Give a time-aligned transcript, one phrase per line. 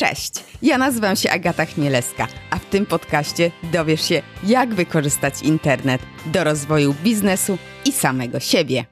[0.00, 0.32] Cześć,
[0.62, 6.44] ja nazywam się Agata Chmielewska, a w tym podcaście dowiesz się, jak wykorzystać internet do
[6.44, 8.84] rozwoju biznesu i samego siebie.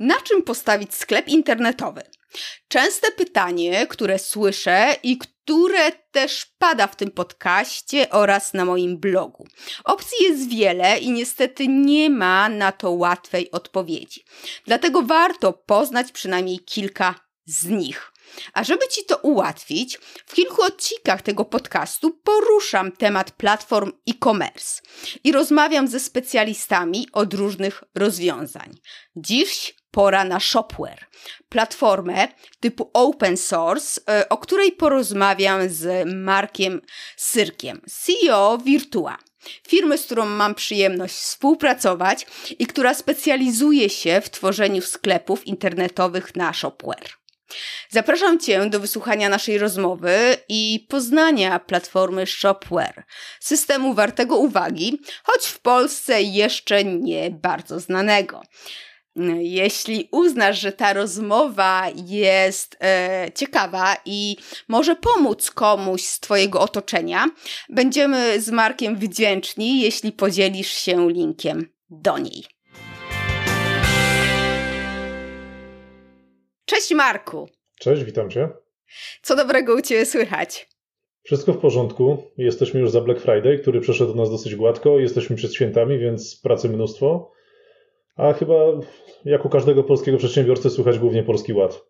[0.00, 2.02] Na czym postawić sklep internetowy?
[2.68, 9.46] Częste pytanie, które słyszę i które też pada w tym podcaście oraz na moim blogu.
[9.84, 14.24] Opcji jest wiele i niestety nie ma na to łatwej odpowiedzi.
[14.66, 17.14] Dlatego warto poznać przynajmniej kilka
[17.46, 18.13] z nich.
[18.52, 24.82] A żeby Ci to ułatwić, w kilku odcinkach tego podcastu poruszam temat platform e-commerce
[25.24, 28.78] i rozmawiam ze specjalistami od różnych rozwiązań.
[29.16, 31.06] Dziś pora na Shopware,
[31.48, 32.28] platformę
[32.60, 36.80] typu open source, e, o której porozmawiam z Markiem
[37.16, 39.18] Syrkiem, CEO Virtua
[39.68, 42.26] firmy, z którą mam przyjemność współpracować
[42.58, 47.23] i która specjalizuje się w tworzeniu sklepów internetowych na Shopware.
[47.90, 53.04] Zapraszam Cię do wysłuchania naszej rozmowy i poznania platformy Shopware,
[53.40, 58.42] systemu wartego uwagi, choć w Polsce jeszcze nie bardzo znanego.
[59.38, 64.36] Jeśli uznasz, że ta rozmowa jest e, ciekawa i
[64.68, 67.26] może pomóc komuś z Twojego otoczenia,
[67.68, 72.53] będziemy z Markiem wdzięczni, jeśli podzielisz się linkiem do niej.
[76.64, 77.48] Cześć Marku.
[77.80, 78.48] Cześć, witam Cię.
[79.22, 80.68] Co dobrego u Ciebie słychać?
[81.22, 82.30] Wszystko w porządku.
[82.38, 84.98] Jesteśmy już za Black Friday, który przeszedł do nas dosyć gładko.
[84.98, 87.32] Jesteśmy przed świętami, więc pracy mnóstwo.
[88.16, 88.54] A chyba
[89.24, 91.82] jak u każdego polskiego przedsiębiorcy słychać głównie Polski Ład.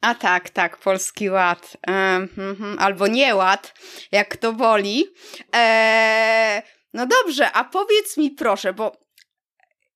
[0.00, 1.76] A tak, tak, Polski Ład.
[1.88, 3.74] Um, albo nieład,
[4.12, 5.04] jak to woli.
[5.52, 6.62] Eee,
[6.94, 8.92] no dobrze, a powiedz mi proszę, bo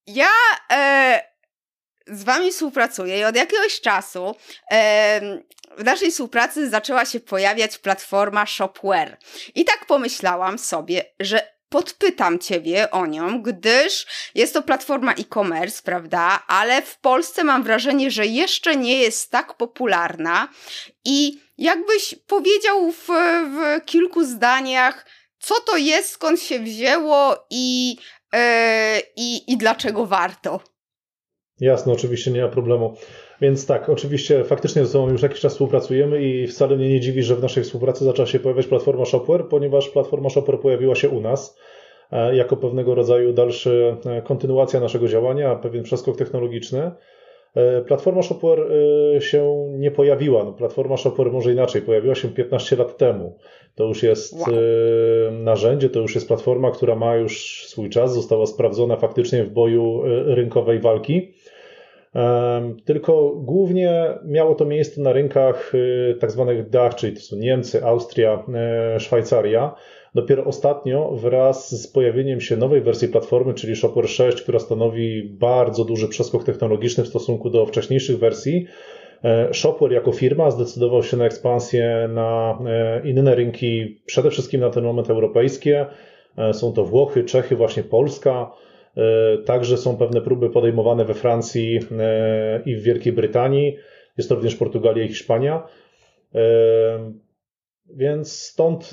[0.07, 0.29] ja...
[0.73, 1.36] E,
[2.07, 4.35] z wami współpracuję i od jakiegoś czasu
[4.71, 5.21] e,
[5.79, 9.19] w naszej współpracy zaczęła się pojawiać platforma Shopware.
[9.55, 16.45] I tak pomyślałam sobie, że podpytam ciebie o nią, gdyż jest to platforma e-commerce, prawda?
[16.47, 20.49] Ale w Polsce mam wrażenie, że jeszcze nie jest tak popularna
[21.05, 25.07] i jakbyś powiedział w, w kilku zdaniach,
[25.39, 27.97] co to jest, skąd się wzięło i,
[28.33, 28.39] yy,
[29.17, 30.76] i, i dlaczego warto.
[31.61, 32.95] Jasne, oczywiście nie ma problemu.
[33.41, 37.23] Więc tak, oczywiście faktycznie ze sobą już jakiś czas współpracujemy i wcale mnie nie dziwi,
[37.23, 41.21] że w naszej współpracy zaczęła się pojawiać platforma Shopware, ponieważ platforma Shopware pojawiła się u
[41.21, 41.59] nas
[42.13, 46.91] e, jako pewnego rodzaju dalszy e, kontynuacja naszego działania, pewien przeskok technologiczny.
[47.55, 48.61] E, platforma Shopware
[49.21, 50.45] się nie pojawiła.
[50.45, 53.39] No, platforma Shopware może inaczej, pojawiła się 15 lat temu.
[53.75, 54.51] To już jest wow.
[55.33, 60.03] narzędzie, to już jest platforma, która ma już swój czas, została sprawdzona faktycznie w boju
[60.25, 61.33] rynkowej walki.
[62.85, 67.85] Tylko głównie miało to miejsce na rynkach y, tak zwanych DACH, czyli to są Niemcy,
[67.85, 69.75] Austria, e, Szwajcaria.
[70.15, 75.85] Dopiero ostatnio wraz z pojawieniem się nowej wersji platformy, czyli Shopware 6, która stanowi bardzo
[75.85, 78.67] duży przeskok technologiczny w stosunku do wcześniejszych wersji,
[79.25, 84.71] e, Shopware jako firma zdecydował się na ekspansję na e, inne rynki, przede wszystkim na
[84.71, 85.87] ten moment europejskie.
[86.53, 88.51] Są to Włochy, Czechy, właśnie Polska.
[88.97, 93.77] E, także są pewne próby podejmowane we Francji e, i w Wielkiej Brytanii.
[94.17, 95.63] Jest to również Portugalia i Hiszpania.
[96.35, 97.13] E,
[97.95, 98.91] więc stąd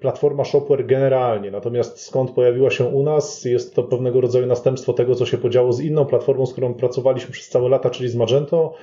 [0.00, 1.50] platforma Shopware generalnie.
[1.50, 5.72] Natomiast skąd pojawiła się u nas, jest to pewnego rodzaju następstwo tego, co się podziało
[5.72, 8.74] z inną platformą, z którą pracowaliśmy przez całe lata, czyli z Magento.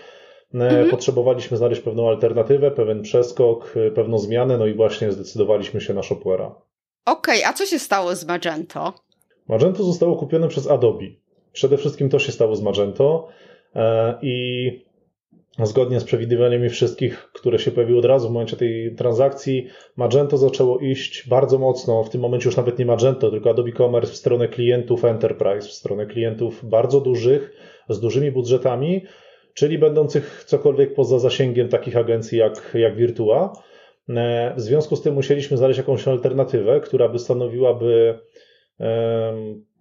[0.54, 0.90] Mhm.
[0.90, 6.52] Potrzebowaliśmy znaleźć pewną alternatywę, pewien przeskok, pewną zmianę, no i właśnie zdecydowaliśmy się na Shopware'a.
[7.06, 8.94] Okej, okay, a co się stało z Magento?
[9.48, 11.06] Magento zostało kupione przez Adobe.
[11.54, 13.28] Przede wszystkim to się stało z Magento
[13.76, 14.94] e, i
[15.60, 19.68] zgodnie z przewidywaniami wszystkich, które się pojawiły od razu w momencie tej transakcji,
[19.98, 24.14] Magento zaczęło iść bardzo mocno, w tym momencie już nawet nie Magento, tylko Adobe Commerce
[24.14, 27.54] w stronę klientów enterprise, w stronę klientów bardzo dużych,
[27.90, 29.02] z dużymi budżetami,
[29.54, 33.54] czyli będących cokolwiek poza zasięgiem takich agencji jak, jak Virtua.
[34.10, 38.20] E, w związku z tym musieliśmy znaleźć jakąś alternatywę, która by stanowiłaby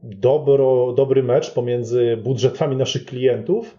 [0.03, 3.79] dobro, dobry mecz pomiędzy budżetami naszych klientów,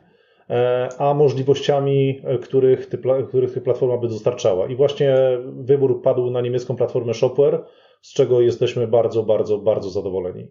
[0.50, 4.68] e, a możliwościami, e, których, ty, których platforma by dostarczała.
[4.68, 5.16] I właśnie
[5.46, 7.66] wybór padł na niemiecką platformę Shopware,
[8.02, 10.48] z czego jesteśmy bardzo, bardzo, bardzo zadowoleni.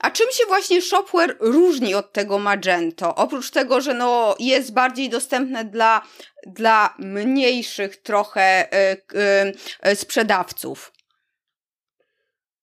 [0.00, 3.14] A czym się właśnie Shopware różni od tego Magento?
[3.14, 6.02] Oprócz tego, że no jest bardziej dostępne dla,
[6.46, 10.92] dla mniejszych trochę y, y, sprzedawców.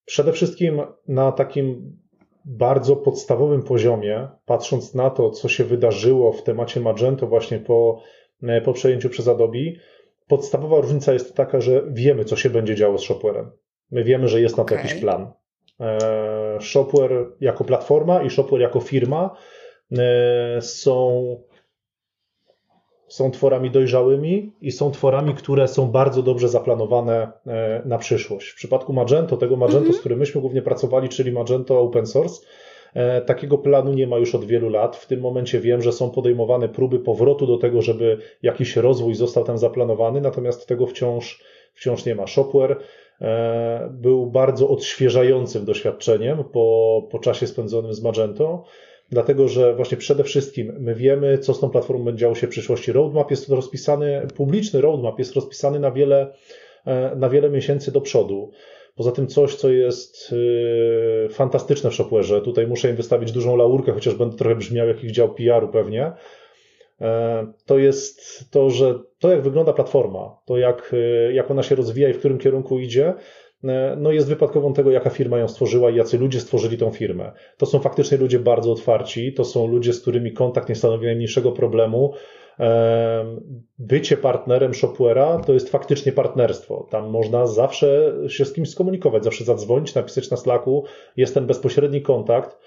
[0.08, 1.98] Przede wszystkim na takim
[2.46, 8.02] bardzo podstawowym poziomie, patrząc na to, co się wydarzyło w temacie Magento właśnie po,
[8.44, 9.60] e, po przejęciu przez Adobe,
[10.28, 13.52] podstawowa różnica jest taka, że wiemy, co się będzie działo z Shopwarem.
[13.92, 14.78] My wiemy, że jest na to okay.
[14.78, 15.32] jakiś plan.
[16.60, 19.38] Shopware jako platforma i Shopware jako firma
[20.62, 21.24] są
[23.08, 28.50] są tworami dojrzałymi i są tworami, które są bardzo dobrze zaplanowane e, na przyszłość.
[28.50, 29.96] W przypadku Magento, tego Magento, mhm.
[29.96, 32.46] z którym myśmy głównie pracowali, czyli Magento Open Source,
[32.94, 34.96] e, takiego planu nie ma już od wielu lat.
[34.96, 39.44] W tym momencie wiem, że są podejmowane próby powrotu do tego, żeby jakiś rozwój został
[39.44, 41.44] tam zaplanowany, natomiast tego wciąż,
[41.74, 42.28] wciąż nie ma.
[42.28, 42.78] Shopware
[43.22, 48.64] e, był bardzo odświeżającym doświadczeniem po, po czasie spędzonym z Magento
[49.10, 52.50] dlatego że właśnie przede wszystkim my wiemy, co z tą platformą będzie działo się w
[52.50, 52.92] przyszłości.
[52.92, 56.34] Roadmap jest rozpisany, publiczny roadmap jest rozpisany na wiele,
[56.86, 58.52] e, na wiele miesięcy do przodu.
[58.96, 60.34] Poza tym coś, co jest
[61.26, 65.12] e, fantastyczne w Shopware'ze, tutaj muszę im wystawić dużą laurkę, chociaż będę trochę brzmiał jakiś
[65.12, 66.12] dział PR-u pewnie,
[67.02, 70.96] e, to jest to, że to jak wygląda platforma, to jak,
[71.34, 73.14] jak ona się rozwija i w którym kierunku idzie,
[73.98, 77.32] no jest wypadkową tego, jaka firma ją stworzyła i jacy ludzie stworzyli tą firmę.
[77.58, 81.52] To są faktycznie ludzie bardzo otwarci, to są ludzie, z którymi kontakt nie stanowi najmniejszego
[81.52, 82.14] problemu.
[82.60, 83.26] E,
[83.80, 86.88] bycie partnerem Shopware'a to jest faktycznie partnerstwo.
[86.92, 90.84] Tam można zawsze się z kimś skomunikować, zawsze zadzwonić, napisać na Slacku.
[91.18, 92.58] Jest ten bezpośredni kontakt,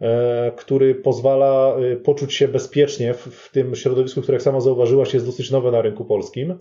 [0.00, 5.50] e, który pozwala poczuć się bezpiecznie w, tym środowisku, które jak sama zauważyłaś jest dosyć
[5.50, 6.58] nowe na rynku polskim.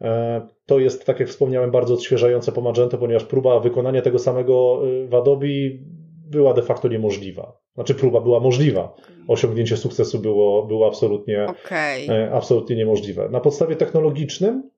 [0.00, 4.80] E, to jest, tak jak wspomniałem, bardzo odświeżające po Magento, ponieważ próba wykonania tego samego
[4.86, 5.46] y, w Adobe
[6.30, 7.60] była de facto niemożliwa.
[7.74, 8.96] Znaczy próba była możliwa.
[9.28, 12.32] Osiągnięcie sukcesu było, było absolutnie, okay.
[12.32, 13.28] absolutnie niemożliwe.
[13.28, 14.70] Na podstawie technologicznym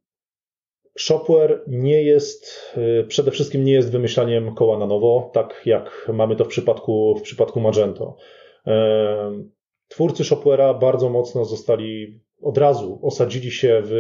[0.98, 6.36] Shopware nie jest, y, przede wszystkim nie jest wymyślaniem koła na nowo, tak jak mamy
[6.36, 8.16] to w przypadku, w przypadku Magento.
[8.66, 9.42] E,
[9.88, 13.92] twórcy Shopware'a bardzo mocno zostali od razu osadzili się w,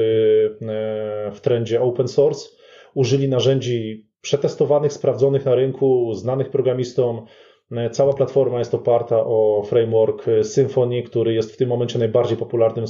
[0.62, 2.48] e, w trendzie open source,
[2.94, 7.26] użyli narzędzi przetestowanych, sprawdzonych na rynku, znanych programistom.
[7.72, 12.84] E, cała platforma jest oparta o framework Symfony, który jest w tym momencie najbardziej popularnym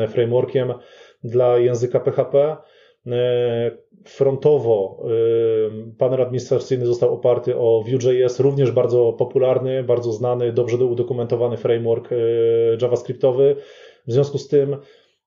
[0.00, 0.72] e, frameworkiem
[1.24, 2.56] dla języka PHP.
[4.04, 5.02] Frontowo
[5.98, 12.10] panel administracyjny został oparty o Vue.js, również bardzo popularny, bardzo znany, dobrze udokumentowany framework
[12.82, 13.56] JavaScriptowy.
[14.06, 14.76] W związku z tym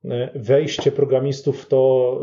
[0.06, 2.14] e, wejście programistów to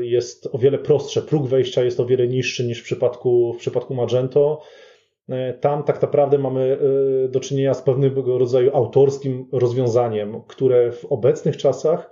[0.00, 1.22] e, jest o wiele prostsze.
[1.22, 4.60] Próg wejścia jest o wiele niższy niż w przypadku, w przypadku Magento.
[5.28, 6.78] E, tam tak naprawdę mamy
[7.28, 12.10] do czynienia z pewnego rodzaju autorskim rozwiązaniem, które w obecnych czasach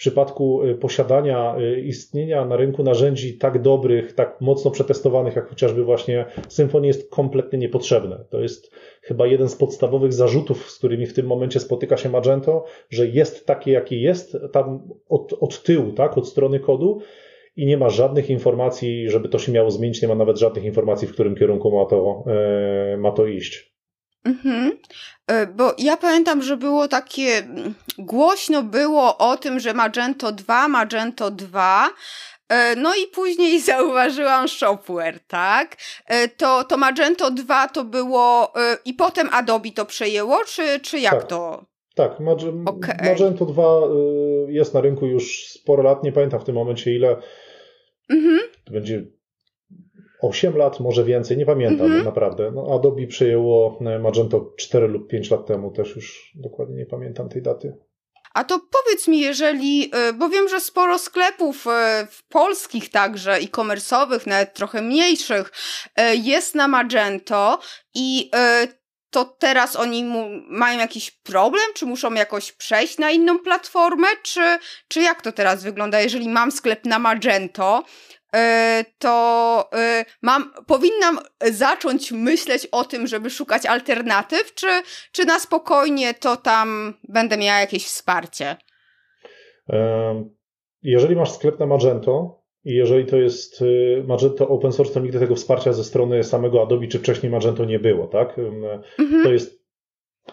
[0.00, 5.84] przypadku y, posiadania, y, istnienia na rynku narzędzi tak dobrych, tak mocno przetestowanych, jak chociażby
[5.84, 8.24] właśnie Symfony jest kompletnie niepotrzebne.
[8.30, 8.70] To jest
[9.02, 13.46] chyba jeden z podstawowych zarzutów, z którymi w tym momencie spotyka się Magento, że jest
[13.46, 17.00] takie, jakie jest, tam od, od tyłu, tak, od strony kodu
[17.56, 21.08] i nie ma żadnych informacji, żeby to się miało zmienić, nie ma nawet żadnych informacji,
[21.08, 23.69] w którym kierunku ma to, e, ma to iść.
[24.24, 24.78] Mhm.
[25.26, 30.68] E, bo ja pamiętam, że było takie, mm, głośno było o tym, że Magento 2,
[30.68, 31.90] Magento 2,
[32.48, 35.76] e, no i później zauważyłam Shopware, tak?
[36.06, 38.52] E, to, to Magento 2 to było
[38.84, 41.26] i potem Adobe to przejęło, czy, czy jak tak.
[41.26, 41.64] to?
[41.94, 42.96] Tak, Mag okay.
[43.04, 43.80] Magento 2
[44.48, 47.16] jest na rynku już sporo lat, nie pamiętam w tym momencie ile.
[48.10, 48.40] Mhm.
[48.64, 49.04] To będzie
[50.22, 52.04] 8 lat, może więcej, nie pamiętam mm -hmm.
[52.04, 52.50] naprawdę.
[52.54, 57.28] No, Adobe przejęło e, Magento 4 lub 5 lat temu, też już dokładnie nie pamiętam
[57.28, 57.76] tej daty.
[58.34, 64.26] A to powiedz mi, jeżeli, e, bo wiem, że sporo sklepów e, polskich także e-commerce'owych,
[64.26, 65.52] nawet trochę mniejszych,
[66.22, 67.58] jest na Magento
[67.94, 68.30] i
[69.10, 70.04] to teraz oni
[70.48, 75.62] mają jakiś problem, czy muszą jakoś przejść na inną platformę, czy, czy jak to teraz
[75.62, 77.84] wygląda, jeżeli mam sklep na Magento,
[78.98, 81.18] to e, mam, powinnam
[81.50, 84.66] zacząć myśleć o tym, żeby szukać alternatyw, czy,
[85.12, 88.56] czy na spokojnie to tam będę miała jakieś wsparcie?
[90.82, 95.18] Jeżeli masz sklep na Magento i jeżeli to jest y, Magento open source, to nigdy
[95.18, 98.38] tego wsparcia ze strony samego Adobe czy wcześniej Magento nie było, tak?
[98.98, 99.24] Mhm.
[99.24, 99.60] To jest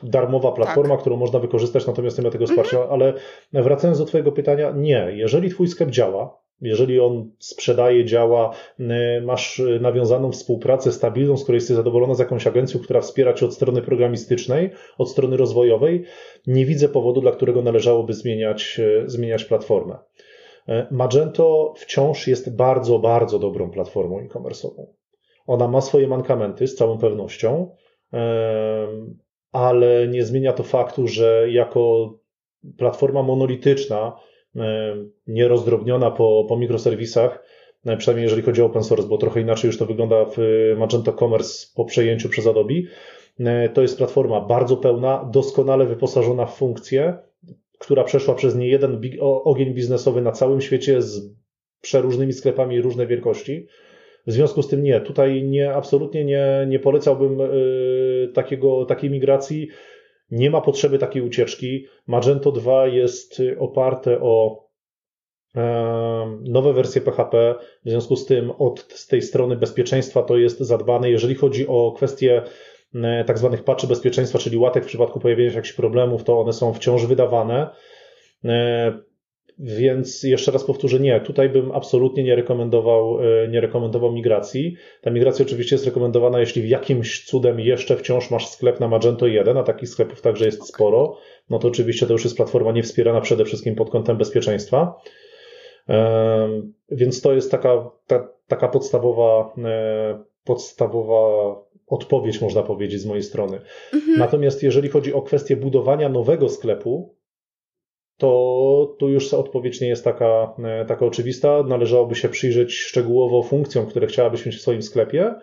[0.03, 1.01] darmowa platforma, tak.
[1.01, 2.93] którą można wykorzystać, natomiast nie ma tego wsparcia, mhm.
[2.93, 3.13] ale
[3.53, 5.07] wracając do Twojego pytania, nie.
[5.13, 8.85] Jeżeli Twój sklep działa, jeżeli on sprzedaje, działa, y,
[9.21, 13.53] masz nawiązaną współpracę stabilną, z której jesteś zadowolona z jakąś agencją, która wspiera cię od
[13.53, 16.03] strony programistycznej, od strony rozwojowej,
[16.47, 19.97] nie widzę powodu, dla którego należałoby zmieniać, y, zmieniać platformę.
[20.69, 24.85] Y, Magento wciąż jest bardzo, bardzo dobrą platformą e-commerce'ową.
[25.47, 27.75] Ona ma swoje mankamenty z całą pewnością,
[29.51, 32.13] ale nie zmienia to faktu, że jako
[32.77, 34.19] platforma monolityczna
[35.27, 37.43] nierozdrobniona po, po mikroserwisach,
[37.97, 40.37] przynajmniej jeżeli chodzi o open source, bo trochę inaczej już to wygląda w
[40.77, 42.73] Magento Commerce po przejęciu przez Adobe.
[43.73, 47.17] To jest platforma bardzo pełna, doskonale wyposażona w funkcje,
[47.79, 51.35] która przeszła przez niejeden ogień biznesowy na całym świecie z
[51.81, 53.67] przeróżnymi sklepami różnej wielkości.
[54.27, 59.67] W związku z tym nie, tutaj nie, absolutnie nie, nie polecałbym y, takiego, takiej migracji.
[60.31, 61.85] Nie ma potrzeby takiej ucieczki.
[62.07, 64.65] Magento 2 jest oparte o
[65.55, 65.59] y,
[66.41, 67.55] nowe wersje PHP.
[67.85, 71.11] W związku z tym od z tej strony bezpieczeństwa to jest zadbane.
[71.11, 72.43] Jeżeli chodzi o kwestie
[72.95, 76.53] y, tak zwanych patchy bezpieczeństwa, czyli łatek w przypadku pojawienia się jakichś problemów, to one
[76.53, 77.69] są wciąż wydawane.
[79.59, 84.75] Więc jeszcze raz powtórzę, nie, tutaj bym absolutnie nie rekomendował, e, nie rekomendował migracji.
[85.01, 89.57] Ta migracja oczywiście jest rekomendowana, jeśli jakimś cudem jeszcze wciąż masz sklep na Magento 1,
[89.57, 91.17] a takich sklepów także jest sporo,
[91.49, 95.01] no to oczywiście to już jest platforma niewspierana przede wszystkim pod kątem bezpieczeństwa.
[96.91, 101.55] Więc to jest taka, ta, taka podstawowa, e, podstawowa
[101.87, 103.59] odpowiedź, można powiedzieć, z mojej strony.
[103.93, 104.19] Mhm.
[104.19, 107.16] Natomiast jeżeli chodzi o kwestię budowania nowego sklepu,
[108.17, 111.63] to tu już odpowiedź nie jest taka, e, taka oczywista.
[111.63, 115.35] Należałoby się przyjrzeć szczegółowo funkcjom, które chciałabyś mieć w swoim sklepie,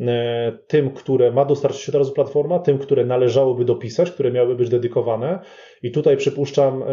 [0.00, 4.68] e, tym, które ma dostarczyć się teraz platforma, tym, które należałoby dopisać, które miałyby być
[4.68, 5.38] dedykowane.
[5.82, 6.86] I tutaj przypuszczam, e,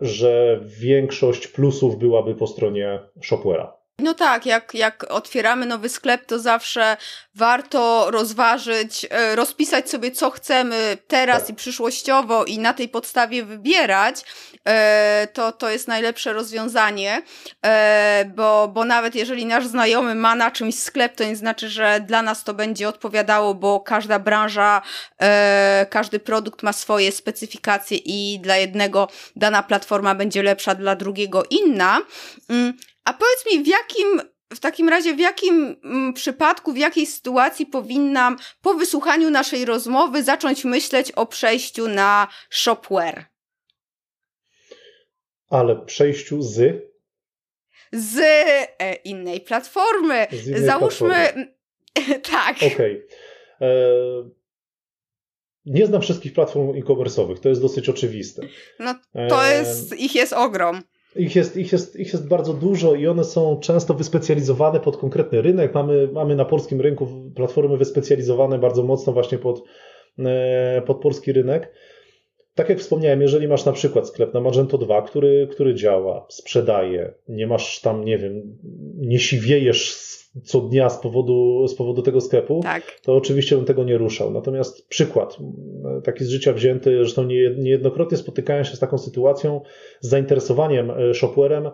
[0.00, 3.83] że większość plusów byłaby po stronie Shopware'a.
[3.98, 6.96] No tak, jak, jak otwieramy nowy sklep, to zawsze
[7.34, 11.50] warto rozważyć, e, rozpisać sobie, co chcemy teraz tak.
[11.50, 14.22] i przyszłościowo i na tej podstawie wybierać.
[14.68, 17.22] E, to, to jest najlepsze rozwiązanie,
[17.64, 22.00] e, bo, bo nawet jeżeli nasz znajomy ma na czymś sklep, to nie znaczy, że
[22.00, 24.82] dla nas to będzie odpowiadało, bo każda branża,
[25.90, 32.00] każdy produkt ma swoje specyfikacje i dla jednego dana platforma będzie lepsza, dla drugiego inna.
[33.04, 34.20] A powiedz mi, w jakim
[34.54, 40.22] w takim razie w jakim mm, przypadku, w jakiej sytuacji powinnam po wysłuchaniu naszej rozmowy
[40.22, 43.24] zacząć myśleć o przejściu na Shopware?
[45.50, 46.84] Ale przejściu z?
[47.92, 48.18] Z
[48.78, 50.26] e, innej platformy.
[50.32, 51.08] Z innej Załóżmy.
[51.08, 51.54] Platformy.
[52.32, 52.56] tak.
[52.56, 52.68] Okej.
[52.76, 53.06] Okay.
[53.60, 53.74] E,
[55.66, 58.42] nie znam wszystkich platform e-commerce'owych, to jest dosyć oczywiste.
[58.78, 58.94] No
[59.28, 60.82] to jest, ich jest ogrom.
[61.16, 65.42] Ich jest, ich, jest, ich jest bardzo dużo i one są często wyspecjalizowane pod konkretny
[65.42, 65.74] rynek.
[65.74, 69.62] Mamy, mamy na polskim rynku platformy wyspecjalizowane bardzo mocno właśnie pod,
[70.18, 71.72] e, pod polski rynek.
[72.54, 77.14] Tak jak wspomniałem, jeżeli masz na przykład sklep na Magento 2, który, który działa, sprzedaje,
[77.28, 78.58] nie masz tam, nie wiem,
[78.96, 83.00] nie siwiejesz co dnia z powodu, z powodu tego sklepu, tak.
[83.02, 84.30] to oczywiście bym tego nie ruszał.
[84.30, 85.36] Natomiast przykład,
[86.04, 87.24] taki z życia wzięty, zresztą
[87.58, 89.60] niejednokrotnie spotykałem się z taką sytuacją,
[90.00, 91.70] z zainteresowaniem e, shopwarem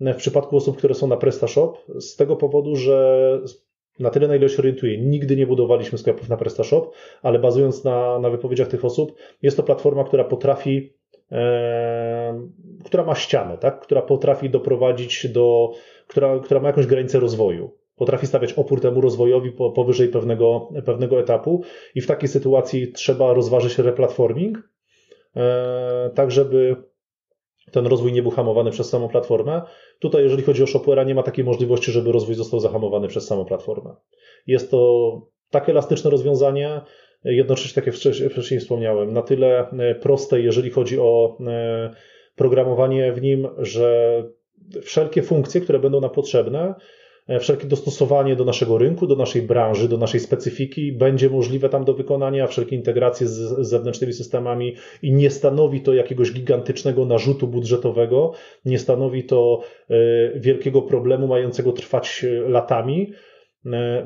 [0.00, 3.40] w przypadku osób, które są na PrestaShop, z tego powodu, że
[3.98, 8.18] na tyle, na ile się orientuję, nigdy nie budowaliśmy sklepów na PrestaShop, ale bazując na,
[8.18, 10.94] na wypowiedziach tych osób, jest to platforma, która potrafi,
[11.32, 12.48] e,
[12.84, 13.80] która ma ścianę, tak?
[13.80, 15.72] która potrafi doprowadzić do,
[16.06, 21.62] która, która ma jakąś granicę rozwoju potrafi stawiać opór temu rozwojowi powyżej pewnego, pewnego etapu
[21.94, 24.68] i w takiej sytuacji trzeba rozważyć replatforming,
[25.36, 26.76] e, tak żeby
[27.74, 29.62] ten rozwój nie był hamowany przez samą platformę.
[29.98, 33.44] Tutaj, jeżeli chodzi o Shopware'a, nie ma takiej możliwości, żeby rozwój został zahamowany przez samą
[33.44, 33.94] platformę.
[34.46, 36.80] Jest to tak elastyczne rozwiązanie,
[37.24, 37.94] jednocześnie, tak jak
[38.32, 41.90] wcześniej wspomniałem, na tyle e, proste, jeżeli chodzi o e,
[42.36, 44.22] programowanie w nim, że
[44.82, 46.74] wszelkie funkcje, które będą nam potrzebne,
[47.40, 51.94] wszelkie dostosowanie do naszego rynku, do naszej branży, do naszej specyfiki będzie możliwe tam do
[51.94, 58.32] wykonania, wszelkie integracje z zewnętrznymi systemami i nie stanowi to jakiegoś gigantycznego narzutu budżetowego,
[58.64, 59.94] nie stanowi to e,
[60.40, 63.12] wielkiego problemu mającego trwać e, latami.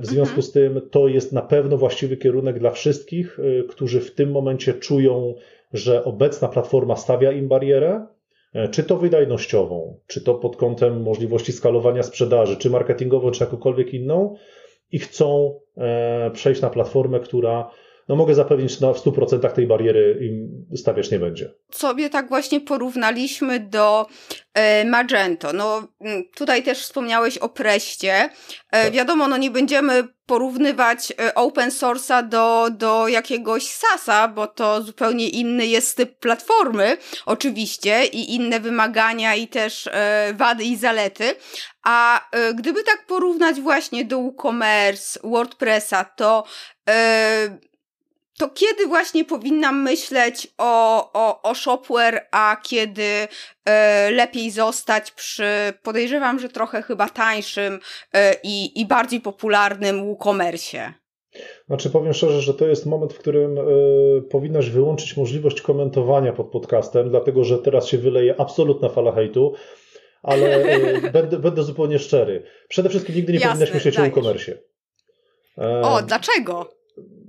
[0.01, 0.43] W związku mhm.
[0.43, 5.35] z tym to jest na pewno właściwy kierunek dla wszystkich, którzy w tym momencie czują,
[5.73, 8.18] że obecna platforma stawia im barierę, E,
[8.71, 14.35] czy to wydajnościową, czy to pod kątem możliwości skalowania sprzedaży, czy marketingową, czy jakąkolwiek inną,
[14.93, 17.71] i chcą e, przejść na platformę, która
[18.09, 21.55] no mogę zapewnić, że w 100% tej bariery im stawiać nie będzie.
[21.71, 24.07] Sobie tak właśnie porównaliśmy do
[24.55, 25.53] e, Magento.
[25.53, 25.88] No
[26.37, 28.15] tutaj też wspomniałeś o Preście.
[28.15, 28.31] E,
[28.71, 28.93] tak.
[28.93, 35.29] Wiadomo, no nie będziemy porównywać e, open source'a do, do jakiegoś SASa, bo to zupełnie
[35.29, 36.97] inny jest typ platformy,
[37.27, 39.88] oczywiście, i inne wymagania i też
[40.35, 41.35] wady i zalety.
[41.85, 46.45] A gdyby tak porównać właśnie do WooCommerce, WordPressa, to
[48.38, 53.28] to kiedy właśnie powinnam myśleć o, o, o shopware, a kiedy
[53.64, 57.80] e, lepiej zostać przy, podejrzewam, że trochę chyba tańszym
[58.12, 60.92] e, i, i bardziej popularnym WooCommerce?
[61.66, 66.50] Znaczy powiem szczerze, że to jest moment, w którym y, powinnaś wyłączyć możliwość komentowania pod
[66.50, 69.54] podcastem, dlatego że teraz się wyleje absolutna fala hejtu,
[70.23, 70.64] ale
[71.04, 72.42] y, będę, będę zupełnie szczery.
[72.68, 74.59] Przede wszystkim nigdy nie Jasne, powinnaś myśleć o e-commerce.
[75.83, 76.78] O, dlaczego?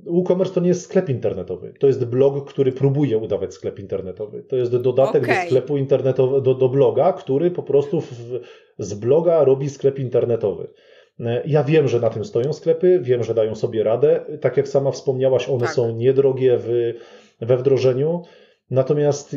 [0.09, 1.73] WooCommerce to nie jest sklep internetowy.
[1.79, 4.43] To jest blog, który próbuje udawać sklep internetowy.
[4.43, 5.35] To jest dodatek okay.
[5.35, 8.39] do sklepu internetowego, do, do bloga, który po prostu w,
[8.79, 10.67] z bloga robi sklep internetowy.
[11.45, 14.25] Ja wiem, że na tym stoją sklepy, wiem, że dają sobie radę.
[14.41, 15.75] Tak jak sama wspomniałaś, one tak.
[15.75, 16.93] są niedrogie w,
[17.41, 18.23] we wdrożeniu.
[18.71, 19.35] Natomiast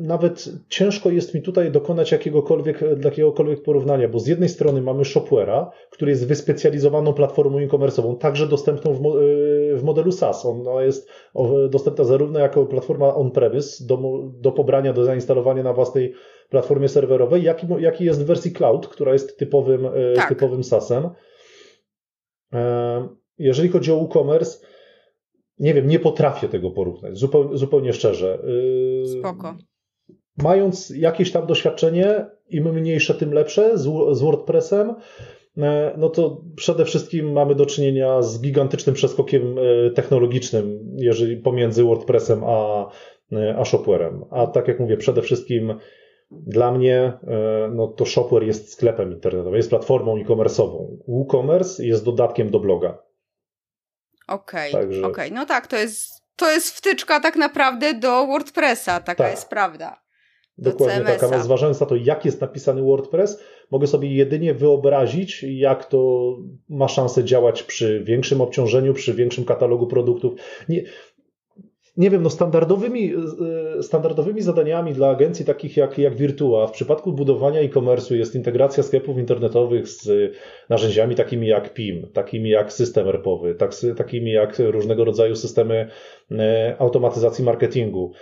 [0.00, 5.66] nawet ciężko jest mi tutaj dokonać jakiegokolwiek, jakiegokolwiek porównania, bo z jednej strony mamy Shopware'a,
[5.90, 9.00] który jest wyspecjalizowaną platformą e-commerce'ową, także dostępną w,
[9.74, 10.46] w modelu SaaS.
[10.46, 11.10] Ona jest
[11.70, 13.98] dostępna zarówno jako platforma on-premise do,
[14.40, 16.14] do pobrania, do zainstalowania na własnej
[16.50, 20.28] platformie serwerowej, jak i, jak i jest w wersji cloud, która jest typowym, e, tak.
[20.28, 21.10] typowym SaaSem.
[22.52, 24.66] E, jeżeli chodzi o e-commerce,
[25.60, 28.38] nie wiem, nie potrafię tego porównać, zupełnie, zupełnie szczerze.
[29.04, 29.56] E, Spoko.
[30.36, 34.94] Mając jakieś tam doświadczenie, im mniejsze, tym lepsze z, z WordPressem,
[35.96, 39.56] no to przede wszystkim mamy do czynienia z gigantycznym przeskokiem
[39.94, 42.90] technologicznym, jeżeli pomiędzy WordPressem a,
[43.56, 44.24] a Shopwarem.
[44.30, 45.74] A tak jak mówię, przede wszystkim
[46.30, 50.96] dla mnie e, no, to Shopware jest sklepem internetowym, jest platformą e-commerce'ową.
[51.08, 53.07] WooCommerce jest dodatkiem do bloga.
[54.28, 55.06] Okej, okay, Także...
[55.06, 55.30] okay.
[55.30, 59.30] no tak, to jest, to jest wtyczka tak naprawdę do WordPressa, taka tak.
[59.30, 60.02] jest prawda.
[60.58, 65.84] Dokładnie tak, ale zważając na to, jak jest napisany WordPress, mogę sobie jedynie wyobrazić, jak
[65.84, 66.32] to
[66.68, 70.34] ma szansę działać przy większym obciążeniu, przy większym katalogu produktów.
[70.68, 70.82] Nie,
[71.98, 73.14] nie wiem, no standardowymi,
[73.78, 78.82] e, standardowymi zadaniami dla agencji takich jak, jak Virtua w przypadku budowania e-commerce'u jest integracja
[78.82, 80.32] sklepów internetowych z
[80.68, 85.88] narzędziami takimi jak PIM, takimi jak system ERP-owy, tak, takimi jak różnego rodzaju systemy
[86.30, 88.12] e, automatyzacji marketingu.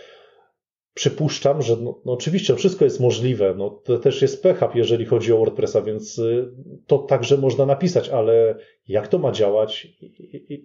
[0.95, 3.55] Przypuszczam, że no, no oczywiście wszystko jest możliwe.
[3.59, 6.23] No, to też jest PHP, jeżeli chodzi o WordPressa, więc e,
[6.87, 8.59] to także można napisać, ale
[8.89, 9.89] jak to ma działać,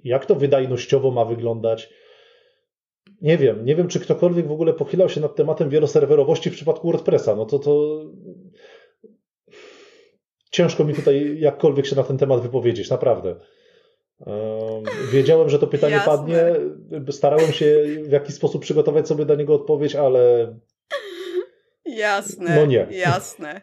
[0.04, 1.90] jak to wydajnościowo ma wyglądać,
[3.22, 6.92] nie wiem, nie wiem, czy ktokolwiek w ogóle pochylał się nad tematem wieloserwerowości w przypadku
[6.92, 7.36] WordPressa.
[7.36, 8.02] No to to
[10.52, 13.36] ciężko mi tutaj jakkolwiek się na ten temat wypowiedzieć, naprawdę.
[15.12, 16.12] Wiedziałem, że to pytanie Jasne.
[16.12, 16.44] padnie.
[17.12, 20.56] Starałem się w jakiś sposób przygotować sobie na niego odpowiedź, ale.
[21.86, 22.56] Jasne.
[22.56, 22.88] No nie.
[22.92, 23.62] Jasne.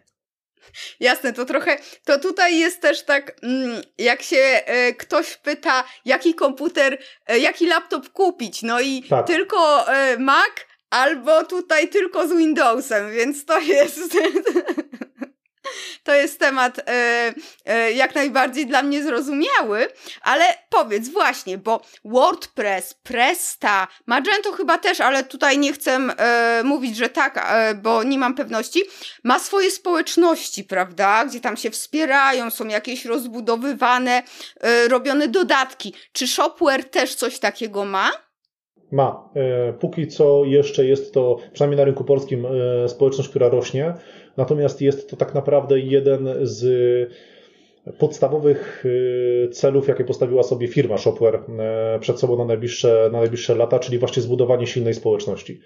[1.00, 6.35] Jasne, to trochę, to tutaj jest też tak, mm, jak się e, ktoś pyta, jaki
[6.35, 9.26] komputer, e, jaki laptop kupić, no i tak.
[9.26, 10.50] tylko e, Mac
[10.90, 14.00] albo tutaj tylko z Windowsem, więc to jest
[16.04, 19.88] to jest temat e, e, jak najbardziej dla mnie zrozumiały,
[20.22, 26.96] ale powiedz właśnie, bo WordPress, Presta, Magento chyba też, ale tutaj nie chcę e, mówić,
[26.96, 28.83] że tak, e, bo nie mam pewności,
[29.24, 34.22] ma swoje społeczności, prawda, gdzie tam się wspierają, są jakieś rozbudowywane,
[34.61, 35.94] e, robione dodatki.
[36.12, 38.11] Czy Shopware też coś takiego ma?
[38.92, 39.31] Ma.
[39.35, 42.46] E, póki co jeszcze jest to, przynajmniej na rynku polskim,
[42.87, 43.94] społeczność, która rośnie.
[44.38, 46.64] Natomiast jest to tak naprawdę jeden z
[47.98, 53.55] podstawowych y, celów, jakie postawiła sobie firma Shopware e, przed sobą na najbliższe, na najbliższe
[53.55, 55.61] lata, czyli właśnie zbudowanie silnej społeczności.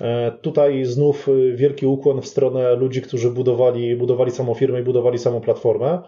[0.00, 5.18] E, tutaj znów wielki ukłon w stronę ludzi, którzy budowali, budowali samą firmę i budowali
[5.18, 6.02] samą platformę.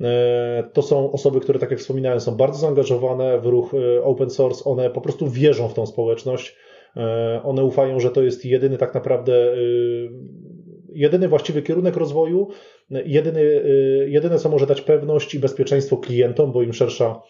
[0.00, 4.64] E, to są osoby, które, tak jak wspominałem, są bardzo zaangażowane w ruch open source.
[4.64, 6.56] One po prostu wierzą w tą społeczność.
[7.42, 9.54] One ufają, że to jest jedyny tak naprawdę
[10.94, 12.48] jedyny właściwy kierunek rozwoju,
[12.90, 17.22] jedyny, y, jedyne co może dać pewność i bezpieczeństwo klientom, bo im szersza,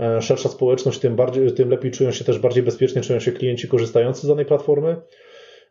[0.00, 3.68] e, szersza społeczność, tym, bardziej, tym lepiej czują się też bardziej bezpiecznie, czują się klienci
[3.68, 4.96] korzystający z danej platformy.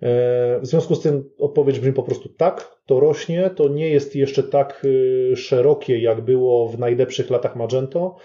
[0.01, 4.15] E, w związku z tym odpowiedź brzmi po prostu tak, to rośnie, to nie jest
[4.15, 8.15] jeszcze tak y, szerokie, jak było w najlepszych latach Magento,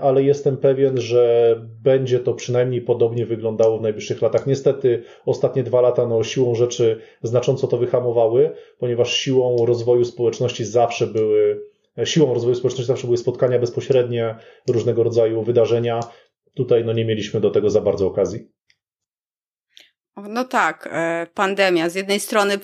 [0.00, 4.46] ale jestem pewien, że będzie to przynajmniej podobnie wyglądało w najbliższych latach.
[4.46, 11.06] Niestety ostatnie dwa lata no, siłą rzeczy znacząco to wyhamowały, ponieważ siłą rozwoju społeczności zawsze
[11.06, 11.62] były,
[12.04, 14.36] siłą rozwoju społeczności zawsze były spotkania bezpośrednie,
[14.68, 16.00] różnego rodzaju wydarzenia.
[16.54, 18.48] Tutaj no, nie mieliśmy do tego za bardzo okazji.
[20.16, 22.58] No tak, e, pandemia z jednej strony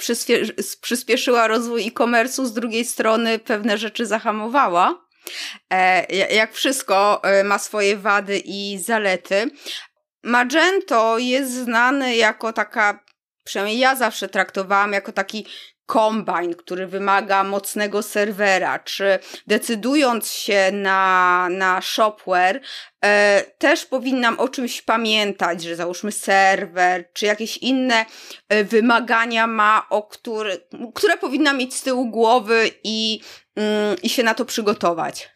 [0.80, 5.01] przyspieszyła rozwój e-commerce'u, z drugiej strony pewne rzeczy zahamowała.
[5.72, 9.50] E, jak wszystko e, ma swoje wady i zalety.
[10.24, 13.04] Magento jest znany jako taka,
[13.44, 15.46] przynajmniej ja zawsze traktowałam jako taki
[15.86, 22.60] kombine, który wymaga mocnego serwera, czy decydując się na, na shopware,
[23.04, 28.06] e, też powinnam o czymś pamiętać, że załóżmy serwer, czy jakieś inne
[28.48, 30.56] e, wymagania ma, o które,
[30.94, 33.20] które powinna mieć z tyłu głowy i,
[34.02, 35.30] i się na to przygotować.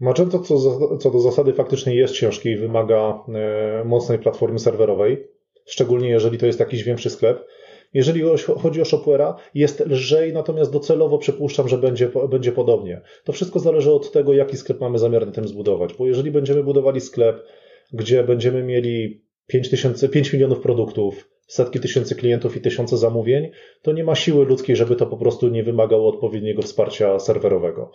[0.00, 0.58] Magento co,
[0.98, 5.28] co do zasady faktycznie jest ciężki i wymaga e, mocnej platformy serwerowej,
[5.66, 7.46] szczególnie jeżeli to jest jakiś większy sklep.
[7.94, 8.22] Jeżeli
[8.62, 13.00] chodzi o Shopware'a, jest lżej, natomiast docelowo przypuszczam, że będzie, będzie podobnie.
[13.24, 16.64] To wszystko zależy od tego, jaki sklep mamy zamiar na tym zbudować, bo jeżeli będziemy
[16.64, 17.46] budowali sklep,
[17.92, 23.50] gdzie będziemy mieli 5, tysięcy, 5 milionów produktów, setki tysięcy klientów i tysiące zamówień,
[23.82, 27.90] to nie ma siły ludzkiej, żeby to po prostu nie wymagało odpowiedniego wsparcia serwerowego.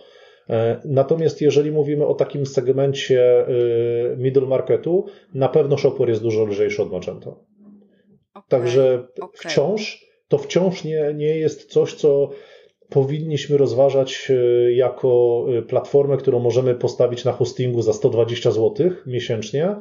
[0.49, 6.45] E, natomiast jeżeli mówimy o takim segmencie y, middle marketu, na pewno Shopware jest dużo
[6.45, 7.29] lżejszy od Magento.
[8.33, 9.51] Okay, Także okay.
[9.51, 12.29] wciąż, to wciąż nie, nie jest coś, co
[12.89, 19.75] powinniśmy rozważać y, jako y, platformę, którą możemy postawić na hostingu za 120 zł miesięcznie.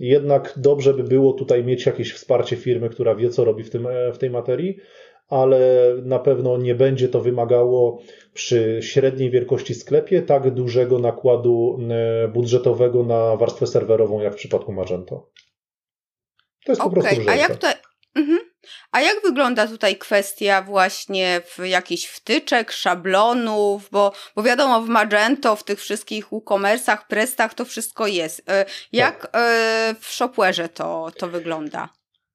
[0.00, 3.86] Jednak dobrze by było tutaj mieć jakieś wsparcie firmy, która wie, co robi w, tym,
[3.86, 4.76] e, w tej materii,
[5.28, 8.02] ale na pewno nie będzie to wymagało
[8.34, 14.72] przy średniej wielkości sklepie tak dużego nakładu e, budżetowego na warstwę serwerową, jak w przypadku
[14.72, 15.30] Magento.
[16.64, 17.68] To jest okay, po prostu A jak to,
[18.16, 18.38] mhm.
[18.92, 25.56] A jak wygląda tutaj kwestia właśnie w jakichś wtyczek, szablonów, bo, bo wiadomo, w Magento,
[25.56, 28.50] w tych wszystkich e-commerce'ach, prestach to wszystko jest.
[28.50, 29.30] E, jak tak.
[29.34, 31.88] E, w Shopware'ze to, to wygląda?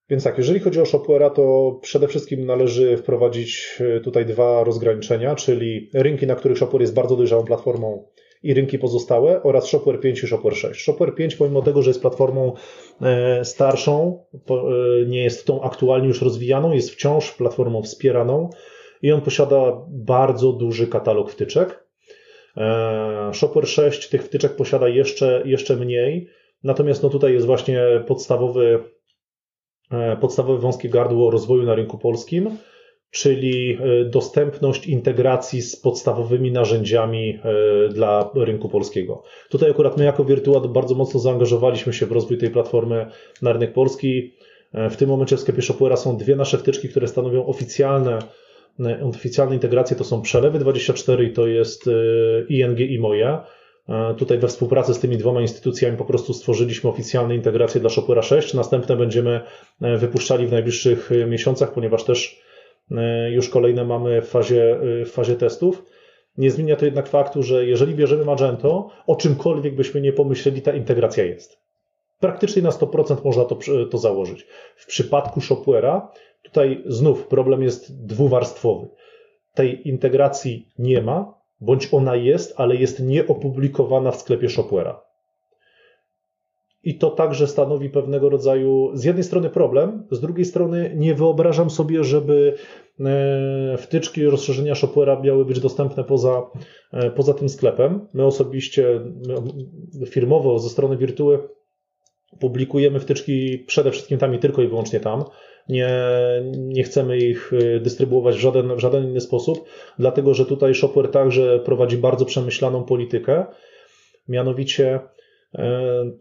[0.10, 5.36] Więc tak, jeżeli chodzi o Shopware'a, to przede wszystkim należy wprowadzić e, tutaj dwa rozgraniczenia,
[5.36, 8.08] czyli rynki, na których Shopware jest bardzo dojrzałą platformą
[8.46, 10.82] i rynki pozostałe oraz Shopware 5 i Shopware 6.
[10.82, 12.54] Shopware 5, pomimo tego, że jest platformą
[13.02, 18.50] e, starszą, e, nie jest tą aktualnie już rozwijaną, jest wciąż platformą wspieraną
[19.02, 21.86] i on posiada bardzo duży katalog wtyczek.
[23.34, 26.28] Shopware 6 tych wtyczek posiada jeszcze, jeszcze mniej,
[26.64, 28.80] natomiast no tutaj jest właśnie podstawowy
[29.92, 32.58] E, podstawowe wąskie gardło rozwoju na rynku polskim,
[33.16, 39.24] czyli e, dostępność integracji z podstawowymi narzędziami e, dla rynku polskiego.
[39.50, 43.06] Tutaj akurat my jako Virtua bardzo mocno zaangażowaliśmy się w rozwój tej platformy
[43.42, 44.34] na rynek polski.
[44.90, 48.20] W tym momencie w sklepie Shopware'a są dwie nasze wtyczki, które stanowią oficjalne
[49.02, 51.90] oficjalne integracje to są przelewy 24 i to jest
[52.50, 53.38] ING i moje.
[54.18, 58.54] Tutaj we współpracy z tymi dwoma instytucjami po prostu stworzyliśmy oficjalne integracje dla Shopera 6.
[58.54, 59.42] Następne będziemy
[59.82, 62.45] e, wypuszczali w najbliższych e, miesiącach, ponieważ też e,
[63.32, 65.84] już kolejne mamy w fazie, w fazie testów.
[66.38, 70.74] Nie zmienia to jednak faktu, że jeżeli bierzemy Magento, o czymkolwiek byśmy nie pomyśleli, ta
[70.74, 71.60] integracja jest.
[72.20, 73.58] Praktycznie na 100% można to,
[73.92, 74.48] to założyć.
[74.76, 76.02] W przypadku Shopware'a
[76.44, 78.88] tutaj znów problem jest dwuwarstwowy.
[79.54, 84.96] Tej integracji nie ma, bądź ona jest, ale jest nieopublikowana w sklepie Shopware'a.
[86.86, 91.70] I to także stanowi pewnego rodzaju, z jednej strony problem, z drugiej strony nie wyobrażam
[91.70, 92.56] sobie, żeby
[93.00, 96.44] e, wtyczki rozszerzenia Shopware'a miały być dostępne poza,
[96.94, 98.08] e, poza tym sklepem.
[98.14, 99.02] My osobiście,
[100.10, 101.40] firmowo ze strony Wirtuły
[102.40, 105.24] publikujemy wtyczki przede wszystkim tam i tylko i wyłącznie tam
[105.70, 105.90] nie,
[106.54, 109.70] nie chcemy ich y, dystrybuować w żaden, w żaden inny sposób,
[110.00, 113.46] dlatego że tutaj Shopware także prowadzi bardzo przemyślaną politykę.
[114.28, 115.00] Mianowicie e,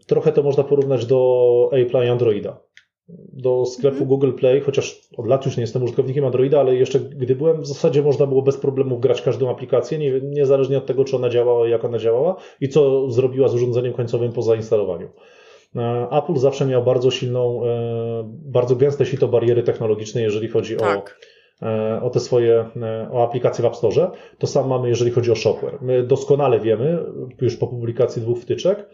[0.07, 2.59] trochę to można porównać do Apple'a i Androida.
[3.33, 4.09] Do sklepu mhm.
[4.09, 7.67] Google Play, chociaż od lat już nie jestem użytkownikiem Androida, ale jeszcze gdy byłem, w
[7.67, 11.67] zasadzie można było bez problemów grać każdą aplikację, nie, niezależnie od tego, czy ona działała,
[11.67, 15.09] jak ona działała i co zrobiła z urządzeniem końcowym po zainstalowaniu.
[15.75, 21.19] E, Apple zawsze miał bardzo silną, e, bardzo gęste sito bariery technologiczne, jeżeli chodzi tak.
[21.61, 22.65] o, e, o te swoje,
[23.11, 24.11] o aplikacje w App Store.
[24.37, 25.77] To samo mamy, jeżeli chodzi o shopware.
[25.81, 27.05] My doskonale wiemy,
[27.41, 28.85] już po publikacji dwóch wtyczek,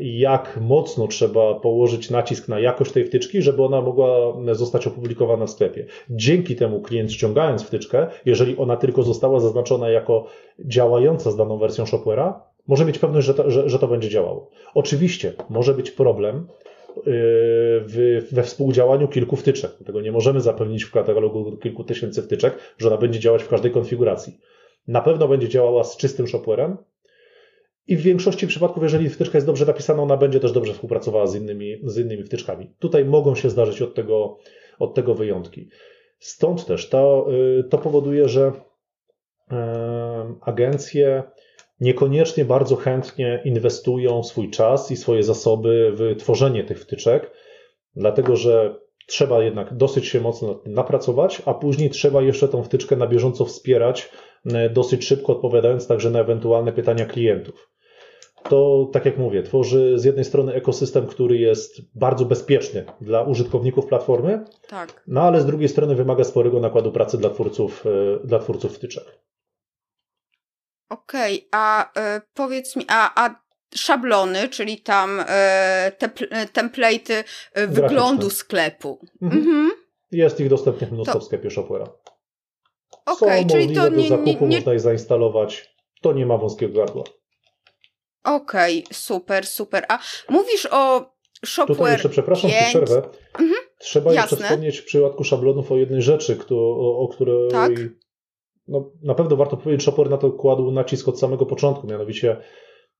[0.00, 5.50] jak mocno trzeba położyć nacisk na jakość tej wtyczki, żeby ona mogła zostać opublikowana w
[5.50, 5.86] sklepie.
[6.10, 10.26] Dzięki temu klient ściągając wtyczkę, jeżeli ona tylko została zaznaczona jako
[10.58, 12.32] działająca z daną wersją shopware'a,
[12.66, 14.50] może mieć pewność, że to, że, że to będzie działało.
[14.74, 16.46] Oczywiście może być problem
[16.96, 19.70] yy, w, we współdziałaniu kilku wtyczek.
[19.86, 23.70] Tego nie możemy zapewnić w katalogu kilku tysięcy wtyczek, że ona będzie działać w każdej
[23.70, 24.38] konfiguracji.
[24.88, 26.76] Na pewno będzie działała z czystym shopwarem
[27.86, 31.34] i w większości przypadków, jeżeli wtyczka jest dobrze napisana, ona będzie też dobrze współpracowała z
[31.34, 32.74] innymi, z innymi wtyczkami.
[32.78, 34.38] Tutaj mogą się zdarzyć od tego,
[34.78, 35.68] od tego wyjątki.
[36.18, 38.52] Stąd też to, yy, to powoduje, że
[40.40, 41.22] agencje
[41.80, 47.30] niekoniecznie bardzo chętnie inwestują swój czas i swoje zasoby w tworzenie tych wtyczek,
[47.96, 52.62] dlatego że trzeba jednak dosyć się mocno nad tym napracować, a później trzeba jeszcze tą
[52.62, 54.10] wtyczkę na bieżąco wspierać,
[54.46, 57.73] e, dosyć szybko odpowiadając także na ewentualne pytania klientów.
[58.48, 63.86] To, tak jak mówię, tworzy z jednej strony ekosystem, który jest bardzo bezpieczny dla użytkowników
[63.86, 65.02] platformy, tak.
[65.06, 69.04] no ale z drugiej strony wymaga sporego nakładu pracy dla twórców, e, dla twórców wtyczek.
[70.88, 76.08] Okej, okay, a y, powiedz mi, a, a szablony, czyli tam e, te
[76.46, 78.98] template'y e, wyglądu sklepu.
[79.22, 79.42] Mhm.
[79.42, 79.70] Mhm.
[80.12, 81.20] Jest ich dostępnych mnóstwo to...
[81.20, 81.88] w sklepie Shopware'a.
[83.06, 84.56] Okej, okay, czyli to nie, zakupu, nie, nie...
[84.56, 85.74] można je zainstalować.
[86.00, 87.04] To nie ma wąskiego gardła.
[88.24, 89.84] Okej, okay, super, super.
[89.88, 92.62] A mówisz o Shopware Tutaj jeszcze, przepraszam, 5...
[92.68, 93.02] przerwę.
[93.38, 93.60] Mhm.
[93.78, 94.30] Trzeba Jasne.
[94.30, 97.72] jeszcze wspomnieć w przypadku szablonów o jednej rzeczy, o, o której tak?
[98.68, 102.36] no, na pewno warto powiedzieć, Shopware na to kładł nacisk od samego początku, mianowicie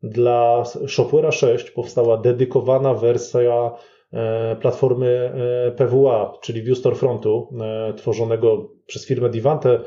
[0.03, 3.73] dla Shopware'a 6 powstała dedykowana wersja
[4.13, 5.33] e, platformy
[5.67, 9.81] e, PWA, czyli View Storefrontu, e, tworzonego przez firmę Divante,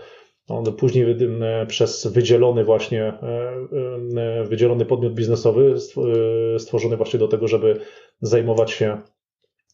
[0.47, 1.05] on później
[1.67, 3.13] przez wydzielony właśnie,
[4.43, 5.75] wydzielony podmiot biznesowy,
[6.59, 7.81] stworzony właśnie do tego, żeby
[8.21, 9.01] zajmować się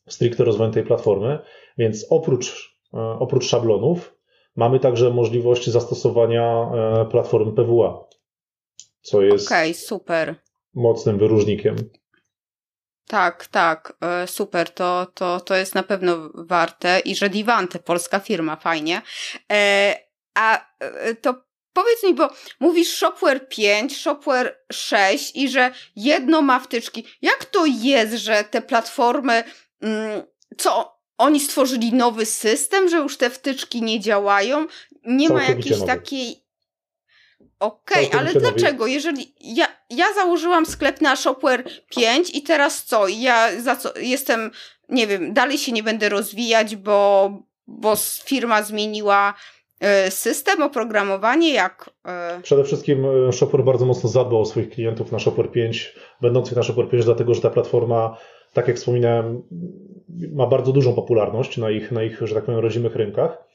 [0.07, 1.39] stricte rozwojem tej platformy.
[1.77, 2.77] Więc oprócz,
[3.19, 4.15] oprócz szablonów
[4.55, 6.71] mamy także możliwość zastosowania
[7.12, 8.07] platformy PWA
[9.03, 10.36] co jest okay, super.
[10.73, 11.75] mocnym wyróżnikiem.
[13.07, 18.19] Tak, tak, e, super, to, to, to jest na pewno warte i że Divante, polska
[18.19, 19.01] firma, fajnie.
[20.37, 21.43] E, a e, to
[21.73, 27.05] powiedz mi, bo mówisz Shopware 5, Shopware 6 i że jedno ma wtyczki.
[27.21, 29.43] Jak to jest, że te platformy,
[29.81, 30.23] mm,
[30.57, 34.67] co oni stworzyli nowy system, że już te wtyczki nie działają?
[35.05, 35.87] Nie ma jakiejś nowy.
[35.87, 36.43] takiej
[37.63, 38.87] Okej, okay, ale dlaczego?
[38.87, 43.07] Jeżeli ja, ja założyłam sklep na Shopware 5 i teraz co?
[43.07, 44.51] Ja za co jestem,
[44.89, 47.31] nie wiem, dalej się nie będę rozwijać, bo,
[47.67, 49.33] bo firma zmieniła e,
[50.09, 51.89] system, oprogramowanie, jak.
[52.05, 56.55] E, Przede wszystkim e, Shopware bardzo mocno zadbał o swoich klientów na Shopware 5, będących
[56.55, 58.17] na Shopware 5, dlatego że ta platforma,
[58.53, 59.43] tak jak wspominałem,
[60.31, 63.53] ma bardzo dużą popularność na ich, na ich że tak powiem, rodzimych rynkach.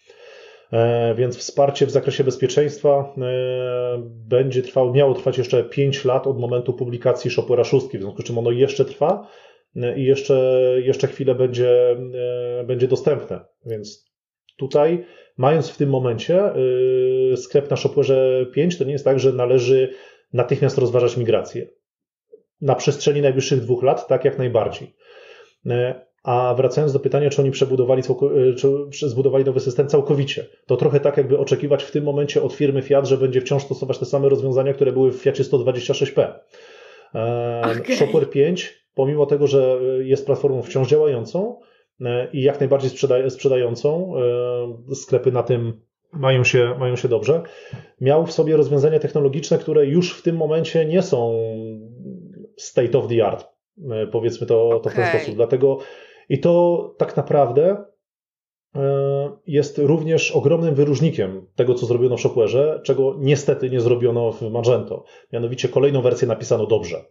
[0.73, 6.41] E, więc wsparcie w zakresie bezpieczeństwa e, będzie trwało, miało trwać jeszcze 5 lat od
[6.41, 9.29] momentu publikacji Shopware'a 6, w związku z czym ono jeszcze trwa
[9.77, 11.97] e, i jeszcze, jeszcze chwilę będzie,
[12.67, 13.41] będzie dostępne.
[13.67, 14.11] Więc
[14.57, 15.05] tutaj,
[15.39, 16.53] mając w tym momencie
[17.37, 19.95] sklep na Shopware'ze 5, to nie jest tak, że należy
[20.33, 21.69] natychmiast rozważać migrację.
[22.61, 24.95] Na przestrzeni najbliższych dwóch lat, tak jak najbardziej.
[26.23, 28.55] A wracając do pytania, czy oni przebudowali, e,
[28.91, 32.83] czy zbudowali nowy system całkowicie, to trochę tak, jakby oczekiwać w tym momencie od firmy
[32.83, 36.33] Fiat, że będzie wciąż stosować te same rozwiązania, które były w Fiacie 126P.
[37.15, 37.97] E, okay.
[37.97, 41.61] Shopware 5, pomimo tego, że jest platformą wciąż działającą
[42.33, 44.15] i jak najbardziej sprzeda sprzedającą,
[44.95, 45.81] sklepy na tym
[46.13, 47.43] mają się, mają się dobrze,
[48.01, 51.35] miał w sobie rozwiązania technologiczne, które już w tym momencie nie są
[52.57, 53.47] state of the art.
[54.13, 54.81] Powiedzmy to, okay.
[54.81, 55.35] to w ten sposób.
[55.35, 55.79] Dlatego
[56.29, 57.85] i to tak naprawdę
[58.75, 64.43] e, jest również ogromnym wyróżnikiem tego, co zrobiono w Shopware'ze, czego niestety nie zrobiono w
[64.43, 65.05] Magento.
[65.33, 67.05] Mianowicie kolejną wersję napisano dobrze.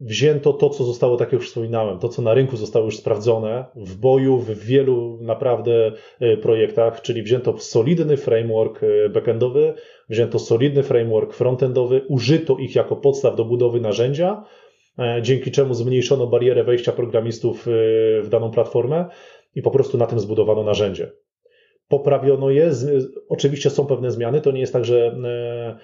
[0.00, 2.96] E, wzięto to, co zostało, tak jak już wspominałem, to, co na rynku zostało już
[2.96, 8.80] sprawdzone w boju, w wielu naprawdę e, projektach, czyli wzięto solidny framework
[9.14, 9.74] backendowy,
[10.08, 14.44] wzięto solidny framework frontendowy, użyto ich jako podstaw do budowy narzędzia,
[15.00, 17.70] E, dzięki czemu zmniejszono barierę wejścia programistów e,
[18.22, 19.06] w daną platformę
[19.54, 21.12] i po prostu na tym zbudowano narzędzie.
[21.88, 22.70] Poprawiono je,
[23.28, 25.78] oczywiście są pewne zmiany, to nie jest tak, że e,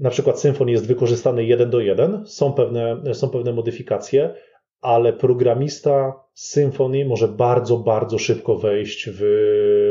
[0.00, 4.34] na przykład Symfony jest wykorzystany jeden do jeden, są pewne, są pewne modyfikacje,
[4.80, 9.20] ale programista Symfony może bardzo, bardzo szybko wejść w,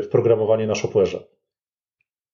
[0.03, 1.19] w programowanie na Shopware'ze.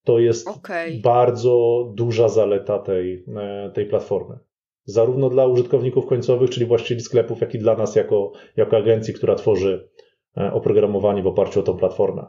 [0.03, 0.99] To jest okay.
[1.03, 3.25] bardzo duża zaleta tej,
[3.73, 4.39] tej platformy
[4.85, 9.35] zarówno dla użytkowników końcowych, czyli właścicieli sklepów, jak i dla nas jako, jako agencji, która
[9.35, 9.89] tworzy
[10.37, 12.25] e, oprogramowanie w oparciu o tą platformę.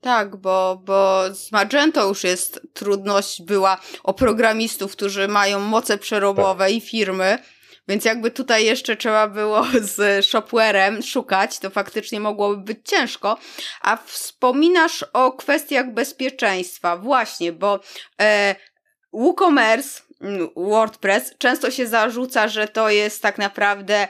[0.00, 6.64] Tak, bo, bo z Magento już jest trudność była o programistów, którzy mają moce przerobowe
[6.64, 6.74] tak.
[6.74, 7.38] i firmy,
[7.88, 9.64] więc jakby tutaj jeszcze trzeba było
[9.96, 13.38] z shopwarem szukać, to faktycznie mogłoby być ciężko.
[13.80, 17.80] A wspominasz o kwestiach bezpieczeństwa, właśnie, bo
[18.20, 18.54] e,
[19.12, 20.09] WooCommerce mm,
[20.56, 21.34] WordPress.
[21.38, 24.08] Często się zarzuca, że to jest tak naprawdę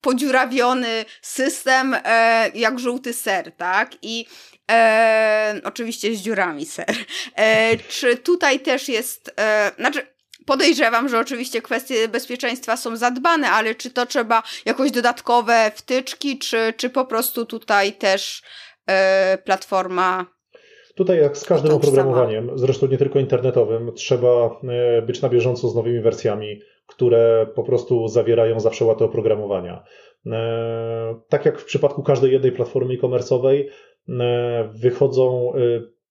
[0.00, 3.90] podziurawiony system e, jak żółty ser, tak?
[4.02, 4.26] I
[4.70, 6.96] e, oczywiście z dziurami ser.
[7.34, 10.06] E, czy tutaj też jest, e, znaczy
[10.46, 16.74] Podejrzewam, że oczywiście kwestie bezpieczeństwa są zadbane, ale czy to trzeba jakoś dodatkowe wtyczki, czy,
[16.76, 18.42] czy po prostu tutaj też
[18.86, 20.26] e, platforma
[21.00, 25.74] Tutaj jak z każdym oprogramowaniem, zresztą nie tylko internetowym, trzeba e, być na bieżąco z
[25.74, 29.84] nowymi wersjami, które po prostu zawierają zawsze łatwe oprogramowania.
[30.26, 33.64] E, tak jak w przypadku każdej jednej platformy e-commerce'owej,
[34.08, 35.52] e, wychodzą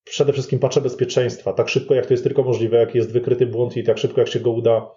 [0.03, 3.77] przede wszystkim patche bezpieczeństwa, tak szybko jak to jest tylko możliwe, jak jest wykryty błąd
[3.77, 4.91] i tak szybko jak się go uda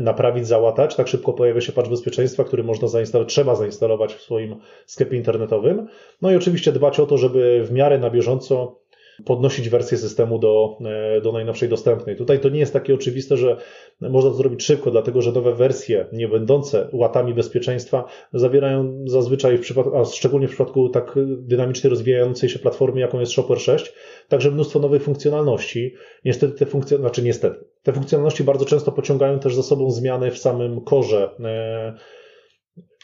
[0.00, 4.56] naprawić, załatać, tak szybko pojawia się patch bezpieczeństwa, który można zainstalować, trzeba zainstalować w swoim
[4.86, 5.86] sklepie internetowym.
[6.22, 8.85] No i oczywiście dbać o to, żeby w miarę na bieżąco
[9.24, 12.16] podnosić wersję systemu do, e, do najnowszej dostępnej.
[12.16, 13.56] Tutaj to nie jest takie oczywiste, że
[14.00, 19.60] można to zrobić szybko, dlatego że nowe wersje, nie będące łatami bezpieczeństwa, zawierają zazwyczaj, w
[19.60, 23.92] przypadku, a szczególnie w przypadku tak dynamicznie rozwijającej się platformy, jaką jest Shopper 6,
[24.28, 25.94] także mnóstwo nowych funkcjonalności.
[26.24, 30.38] Niestety te funkcje, znaczy niestety, te funkcjonalności bardzo często pociągają też za sobą zmiany w
[30.38, 31.94] samym korze E,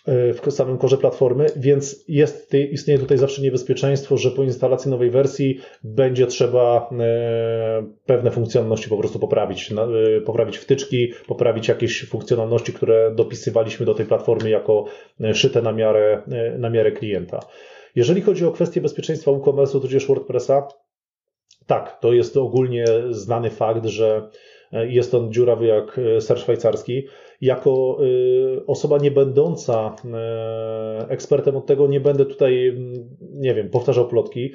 [0.06, 5.60] w samym korze platformy, więc jest, istnieje tutaj zawsze niebezpieczeństwo, że po instalacji nowej wersji
[5.84, 13.14] będzie trzeba e, pewne funkcjonalności po prostu poprawić, e, poprawić wtyczki, poprawić jakieś funkcjonalności, które
[13.14, 14.84] dopisywaliśmy do tej platformy jako
[15.32, 16.22] szyte na miarę,
[16.58, 17.40] na miarę klienta.
[17.94, 20.68] Jeżeli chodzi o kwestię bezpieczeństwa e-commerce'u, tudzież WordPressa,
[21.66, 24.28] tak, to jest ogólnie znany fakt, że
[24.72, 27.06] jest on dziurawy jak ser szwajcarski
[27.40, 29.96] jako y, osoba nie będąca
[31.08, 32.78] ekspertem od tego, nie będę tutaj,
[33.20, 34.52] nie wiem, powtarzał plotki.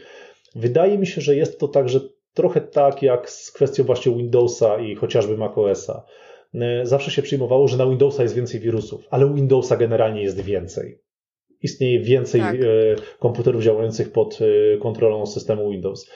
[0.56, 1.99] Wydaje mi się, że jest to także
[2.34, 6.03] trochę tak jak z kwestią właśnie Windowsa i chociażby macOSa.
[6.84, 10.99] Zawsze się przyjmowało, że na Windowsa jest więcej wirusów, ale Windowsa generalnie jest więcej.
[11.63, 12.58] Istnieje więcej tak.
[13.19, 14.39] komputerów działających pod
[14.80, 16.12] kontrolą systemu Windows.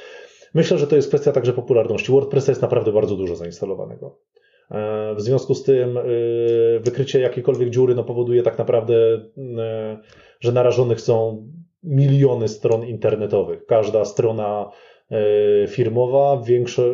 [0.53, 2.11] Myślę, że to jest kwestia także popularności.
[2.11, 4.17] WordPressa jest naprawdę bardzo dużo zainstalowanego.
[4.71, 6.03] E, w związku z tym e,
[6.79, 8.95] wykrycie jakiejkolwiek dziury no, powoduje tak naprawdę,
[9.57, 9.97] e,
[10.39, 11.47] że narażonych są
[11.83, 13.65] miliony stron internetowych.
[13.65, 14.69] Każda strona
[15.67, 16.41] firmowa,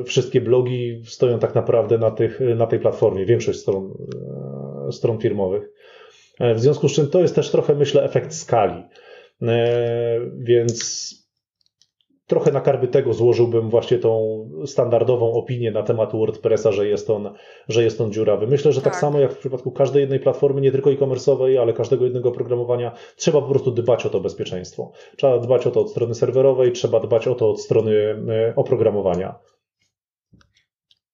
[0.05, 3.93] wszystkie blogi stoją tak naprawdę na, tych, na tej platformie, większość stron,
[4.91, 5.69] stron firmowych.
[6.39, 8.83] W związku z czym to jest też trochę, myślę, efekt skali.
[10.37, 11.09] Więc
[12.27, 17.33] trochę na karby tego złożyłbym właśnie tą standardową opinię na temat WordPressa, że jest on,
[17.67, 18.47] że jest on dziurawy.
[18.47, 18.93] Myślę, że tak.
[18.93, 22.91] tak samo jak w przypadku każdej jednej platformy, nie tylko e-commerce'owej, ale każdego jednego oprogramowania,
[23.15, 24.91] trzeba po prostu dbać o to bezpieczeństwo.
[25.15, 27.93] Trzeba dbać o to od strony serwerowej, trzeba dbać o to od strony
[28.29, 29.35] e, oprogramowania.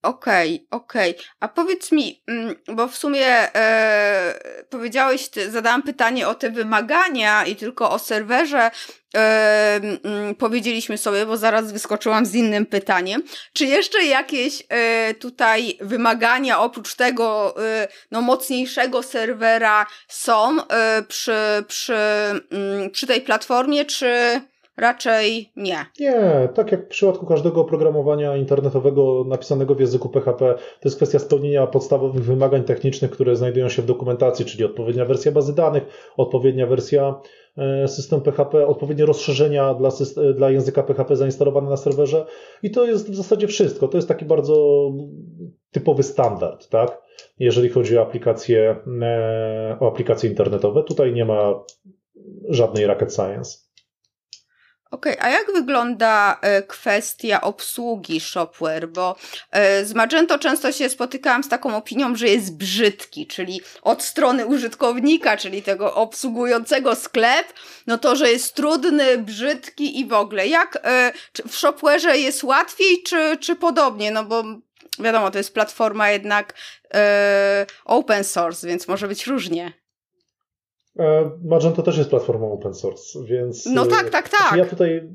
[0.04, 1.12] Okej, okay, okej.
[1.12, 1.26] Okay.
[1.40, 7.56] A powiedz mi, mm, bo w sumie e, powiedziałeś, zadałam pytanie o te wymagania i
[7.56, 8.72] tylko o serwerze
[9.16, 13.24] e, mm, powiedzieliśmy sobie, bo zaraz wyskoczyłam z innym pytaniem.
[13.54, 21.36] Czy jeszcze jakieś e, tutaj wymagania oprócz tego e, no, mocniejszego serwera są e, przy,
[21.68, 21.96] przy,
[22.52, 24.42] mm, przy tej platformie, czy
[24.78, 25.86] Raczej nie.
[26.00, 31.20] Nie, tak jak w przypadku każdego oprogramowania internetowego napisanego w języku PHP, to jest kwestia
[31.20, 35.84] spełnienia podstawowych wymagań technicznych, które znajdują się w dokumentacji, czyli odpowiednia wersja bazy danych,
[36.18, 37.22] odpowiednia wersja
[37.58, 39.90] e, systemu PHP, odpowiednie rozszerzenia dla,
[40.36, 42.26] dla języka PHP zainstalowane na serwerze
[42.64, 43.88] i to jest w zasadzie wszystko.
[43.88, 44.90] To jest taki bardzo
[45.72, 47.02] typowy standard, tak?
[47.40, 50.84] Jeżeli chodzi o aplikacje, e, o aplikacje internetowe.
[50.84, 51.64] Tutaj nie ma
[52.50, 53.73] żadnej rocket science.
[54.94, 58.88] Okej, okay, a jak wygląda e, kwestia obsługi Shopware?
[58.88, 59.16] Bo
[59.52, 64.46] e, z Magento często się spotykałam z taką opinią, że jest brzydki, czyli od strony
[64.46, 67.54] użytkownika, czyli tego obsługującego sklep,
[67.88, 70.48] no to, że jest trudny, brzydki i w ogóle.
[70.48, 71.14] Jak e,
[71.48, 74.12] w Shopware jest łatwiej, czy, czy podobnie?
[74.12, 74.44] No bo
[75.00, 76.54] wiadomo, to jest platforma jednak
[77.86, 79.83] open source, więc może być różnie.
[81.00, 83.66] E, Magento też jest platformą open source, więc.
[83.66, 84.40] No tak, tak, tak.
[84.40, 85.10] Znaczy ja tutaj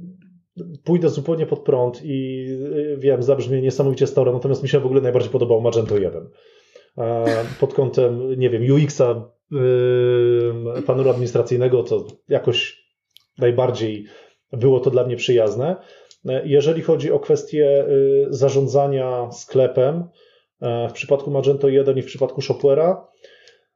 [0.84, 2.46] pójdę zupełnie pod prąd i
[2.94, 6.28] e, wiem, zabrzmie niesamowicie staro, natomiast mi się w ogóle najbardziej podobał Magento 1.
[6.98, 7.24] E,
[7.60, 9.38] pod kątem, nie wiem, UX-a,
[10.86, 12.84] panelu administracyjnego, to jakoś
[13.38, 14.06] najbardziej
[14.52, 15.76] było to dla mnie przyjazne.
[16.44, 17.86] Jeżeli chodzi o kwestię
[18.30, 20.08] zarządzania sklepem,
[20.88, 22.96] w przypadku Magento 1 i w przypadku Shopware'a,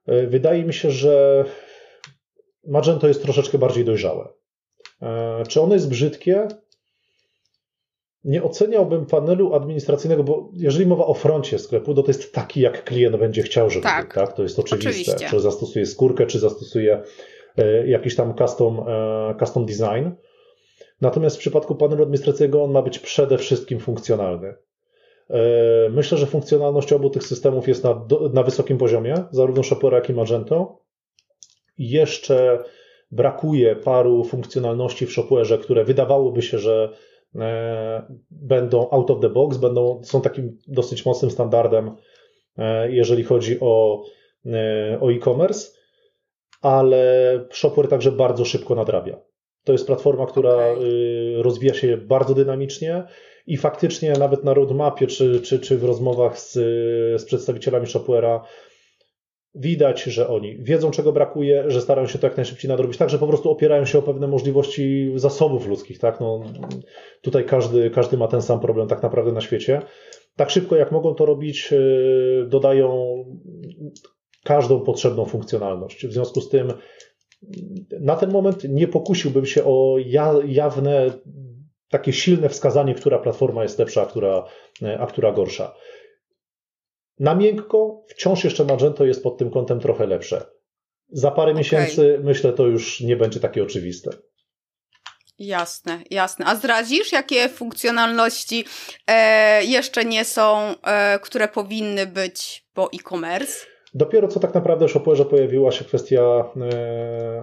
[0.07, 1.45] wydaje mi się, że
[2.67, 4.29] Magento jest troszeczkę bardziej dojrzałe.
[5.03, 6.49] E, czy ono jest brzydkie?
[8.25, 12.85] nie oceniałbym panelu administracyjnego, bo jeżeli mowa o froncie sklepu, to, to jest taki, jak
[12.85, 14.15] klient będzie chciał, żeby tak.
[14.15, 14.37] był, tak?
[14.37, 14.91] To jest oczywiste.
[14.91, 15.29] Oczywiście.
[15.31, 17.03] Czy zastosuje skórkę, czy zastosuje
[17.59, 20.11] e, jakiś tam custom, e, custom design.
[21.01, 24.55] Natomiast w przypadku panelu administracyjnego on ma być przede wszystkim funkcjonalny.
[25.91, 30.13] Myślę, że funkcjonalność obu tych systemów jest na, na wysokim poziomie, zarówno Shopera, jak i
[30.13, 30.82] Magento.
[31.79, 32.65] Jeszcze
[33.11, 36.89] brakuje paru funkcjonalności w Shopware'ze, które wydawałoby się, że
[37.37, 41.97] e, będą out of the box, będą, są takim dosyć mocnym standardem,
[42.59, 44.05] e, jeżeli chodzi o,
[45.01, 45.71] o e-commerce,
[46.63, 49.21] ale Shopware także bardzo szybko nadrabia.
[49.65, 51.43] To jest platforma, która okay.
[51.43, 53.05] rozwija się bardzo dynamicznie
[53.47, 56.53] i faktycznie nawet na roadmapie czy, czy, czy w rozmowach z,
[57.21, 58.41] z przedstawicielami Shopware'a
[59.55, 63.19] widać, że oni wiedzą, czego brakuje, że starają się to jak najszybciej nadrobić, tak, że
[63.19, 66.45] po prostu opierają się o pewne możliwości zasobów ludzkich, tak, no,
[67.23, 69.83] tutaj każdy, każdy ma ten sam problem tak naprawdę na świecie.
[70.37, 73.17] Tak szybko jak mogą to robić, y, dodają
[74.45, 76.07] każdą potrzebną funkcjonalność.
[76.07, 76.73] W związku z tym
[78.01, 79.97] na ten moment nie pokusiłbym się o
[80.47, 81.11] jawne,
[81.91, 84.45] takie silne wskazanie, która platforma jest lepsza, a która,
[84.99, 85.75] a która gorsza.
[87.23, 90.47] Na miękko wciąż jeszcze Magento jest pod tym kątem trochę lepsze.
[91.09, 91.59] Za parę okay.
[91.59, 94.11] miesięcy myślę to już nie będzie takie oczywiste.
[95.39, 96.47] Jasne, jasne.
[96.47, 98.65] A zdradzisz, jakie funkcjonalności
[99.07, 103.67] e, jeszcze nie są, e, które powinny być po e-commerce?
[103.95, 106.45] Dopiero co tak naprawdę w Shopware'ze pojawiła się kwestia e,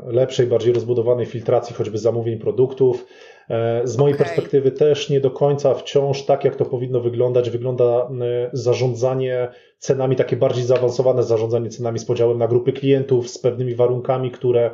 [0.05, 3.05] lepszej, bardziej rozbudowanej filtracji choćby zamówień produktów.
[3.49, 4.25] E, z mojej okay.
[4.25, 8.07] perspektywy też nie do końca wciąż tak, jak to powinno wyglądać, wygląda e,
[8.53, 9.47] zarządzanie
[9.77, 14.71] cenami, takie bardziej zaawansowane zarządzanie cenami z podziałem na grupy klientów, z pewnymi warunkami, które,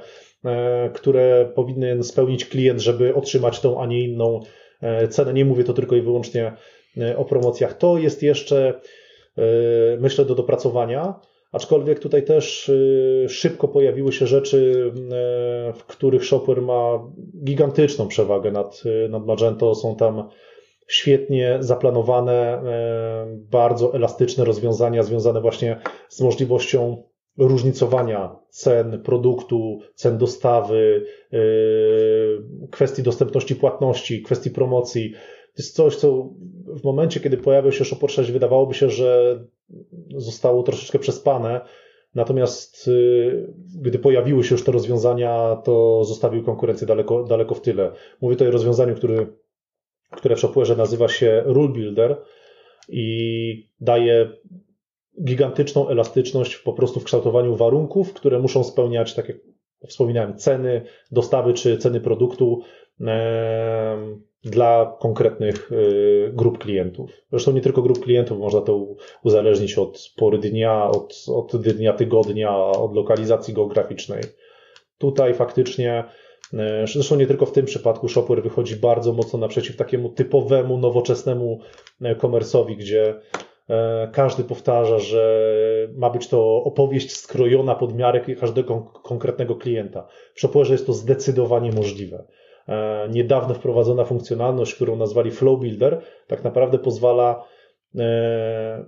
[0.93, 4.39] które powinien spełnić klient, żeby otrzymać tą, a nie inną
[5.09, 5.33] cenę.
[5.33, 6.53] Nie mówię to tylko i wyłącznie
[7.17, 7.77] o promocjach.
[7.77, 8.81] To jest jeszcze,
[9.99, 11.19] myślę, do dopracowania.
[11.55, 14.91] Aczkolwiek tutaj też y, szybko pojawiły się rzeczy,
[15.69, 17.11] y, w których Shopware ma
[17.43, 19.75] gigantyczną przewagę nad, y, nad Magento.
[19.75, 20.29] Są tam
[20.87, 22.61] świetnie zaplanowane,
[23.35, 25.79] bardzo elastyczne rozwiązania związane właśnie
[26.09, 27.03] z możliwością
[27.37, 31.05] różnicowania cen produktu, cen dostawy,
[32.71, 35.11] kwestii dostępności płatności, kwestii promocji.
[35.55, 36.29] To jest coś, co
[36.67, 39.39] w momencie, kiedy pojawił się Shopware 6, wydawałoby się, że
[40.17, 41.61] zostało troszeczkę przespane.
[42.15, 47.91] Natomiast y, gdy pojawiły się już te rozwiązania, to zostawił konkurencję daleko, daleko w tyle.
[48.21, 49.27] Mówię tutaj o rozwiązaniu, który,
[50.11, 52.21] które w Shopware'ze nazywa się Rule Builder
[52.89, 54.29] i daje
[55.23, 59.37] gigantyczną elastyczność po prostu w kształtowaniu warunków, które muszą spełniać, tak jak
[59.87, 62.61] wspominałem, ceny dostawy czy ceny produktu
[64.45, 67.11] dla konkretnych y, grup klientów.
[67.31, 68.87] Zresztą nie tylko grup klientów, można to
[69.23, 74.21] uzależnić od pory dnia, od, od dnia tygodnia, od lokalizacji geograficznej.
[74.97, 76.03] Tutaj faktycznie,
[76.53, 76.57] y,
[76.93, 81.59] zresztą nie tylko w tym przypadku, Shopware wychodzi bardzo mocno naprzeciw takiemu typowemu, nowoczesnemu
[82.01, 83.15] y, komersowi, gdzie
[84.11, 85.49] każdy powtarza, że
[85.97, 90.07] ma być to opowieść skrojona pod miarę każdego konkretnego klienta.
[90.33, 92.25] W Shopware jest to zdecydowanie możliwe.
[92.67, 97.43] E, niedawno wprowadzona funkcjonalność, którą nazwali Flow Builder, tak naprawdę pozwala
[97.95, 98.85] e,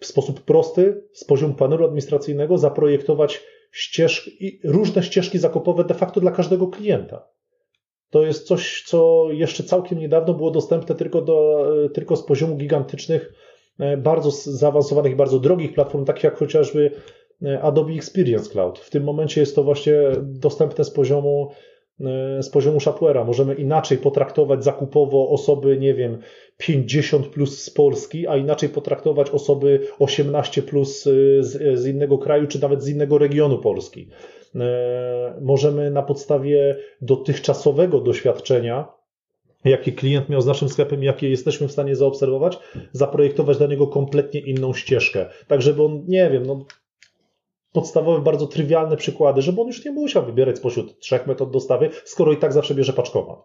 [0.00, 3.42] w sposób prosty z poziomu panelu administracyjnego zaprojektować
[3.72, 7.28] ścieżki, różne ścieżki zakupowe de facto dla każdego klienta.
[8.10, 12.56] To jest coś, co jeszcze całkiem niedawno było dostępne tylko, do, e, tylko z poziomu
[12.56, 13.32] gigantycznych,
[13.98, 16.90] bardzo zaawansowanych i bardzo drogich platform, takich jak chociażby
[17.62, 18.78] Adobe Experience Cloud.
[18.78, 21.50] W tym momencie jest to właśnie dostępne z poziomu
[22.40, 23.26] z poziomu Shopware'a.
[23.26, 26.18] Możemy inaczej potraktować zakupowo osoby, nie wiem,
[26.56, 31.10] 50 plus z Polski, a inaczej potraktować osoby 18 plus e,
[31.42, 34.08] z, z innego kraju, czy nawet z innego regionu Polski.
[34.54, 38.96] E, możemy na podstawie dotychczasowego doświadczenia
[39.64, 42.58] jakie klient miał z naszym sklepem, jakie jesteśmy w stanie zaobserwować,
[42.92, 45.26] zaprojektować dla niego kompletnie inną ścieżkę.
[45.48, 46.64] Tak, żeby on, nie wiem, no,
[47.76, 52.32] podstawowe, bardzo trywialne przykłady, żeby on już nie musiał wybierać spośród trzech metod dostawy, skoro
[52.32, 53.38] i tak zawsze bierze paczkomat.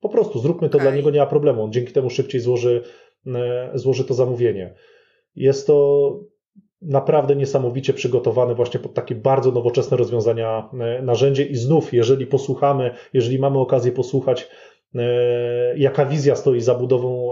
[0.00, 0.86] Po prostu zróbmy to okay.
[0.88, 1.64] dla niego, nie ma problemu.
[1.64, 2.82] On dzięki temu szybciej złoży,
[3.26, 4.74] e, złoży to zamówienie.
[5.36, 6.10] Jest to
[6.82, 12.94] naprawdę niesamowicie przygotowane właśnie pod takie bardzo nowoczesne rozwiązania e, narzędzie i znów, jeżeli posłuchamy,
[13.12, 14.48] jeżeli mamy okazję posłuchać,
[14.94, 17.30] e, jaka wizja stoi za budową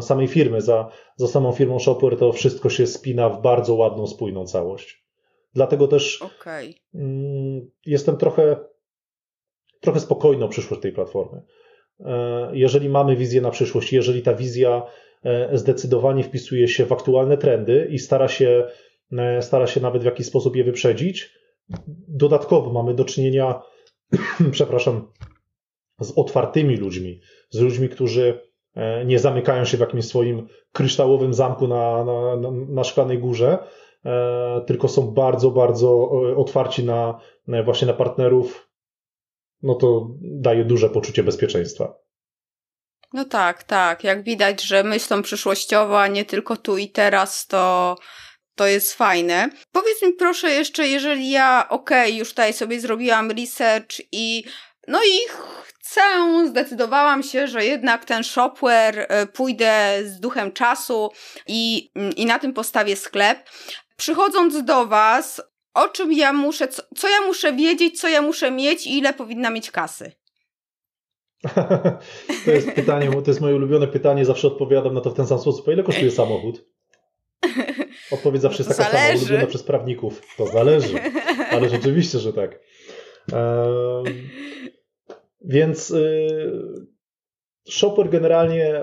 [0.00, 4.46] samej firmy, za, za samą firmą Shopware, to wszystko się spina w bardzo ładną, spójną
[4.46, 5.03] całość.
[5.54, 6.74] Dlatego też okay.
[6.94, 8.56] Mm, jestem trochę,
[9.80, 11.42] trochę spokojny o przyszłość tej platformy.
[12.52, 14.82] jeżeli mamy wizję na przyszłość, jeżeli ta wizja
[15.52, 18.68] zdecydowanie wpisuje się w aktualne trendy i stara się,
[19.40, 21.30] stara się nawet w jakiś sposób je wyprzedzić,
[22.08, 23.62] dodatkowo mamy do czynienia,
[24.50, 25.12] przepraszam,
[26.00, 28.40] z otwartymi ludźmi, z ludźmi, którzy
[28.74, 33.66] e, nie zamykają się w jakimś swoim kryształowym zamku na, na, na, szklanej górze, e,
[34.66, 37.20] tylko są bardzo, bardzo e, otwarci na
[37.64, 38.68] właśnie na partnerów,
[39.62, 41.94] no to daje duże poczucie bezpieczeństwa.
[43.12, 44.04] No tak, tak.
[44.04, 47.96] Jak widać, że myślą przyszłościowo, a nie tylko tu i teraz, to,
[48.54, 49.50] to jest fajne.
[49.72, 54.44] Powiedz mi proszę jeszcze, jeżeli ja, okej, okay, już tutaj sobie zrobiłam research i
[54.88, 55.18] no i
[55.74, 56.00] chcę,
[56.48, 61.10] zdecydowałam się, że jednak ten shopware e, pójdę z duchem czasu
[61.46, 63.50] i, i na tym postawię sklep.
[63.96, 65.42] Przychodząc do Was,
[65.74, 69.14] o czym ja muszę, co, co ja muszę wiedzieć, co ja muszę mieć i ile
[69.14, 70.12] powinna mieć kasy?
[72.44, 75.38] to jest pytanie, to jest moje ulubione pytanie, zawsze odpowiadam na to w ten sam
[75.38, 75.68] sposób.
[75.68, 76.64] A ile kosztuje samochód?
[78.10, 80.22] Odpowiedź zawsze jest taka sama, ulubiona przez prawników.
[80.36, 81.00] To zależy,
[81.50, 82.60] ale rzeczywiście, że tak.
[83.32, 84.04] Um,
[85.40, 86.86] więc y,
[87.68, 88.80] Shopper generalnie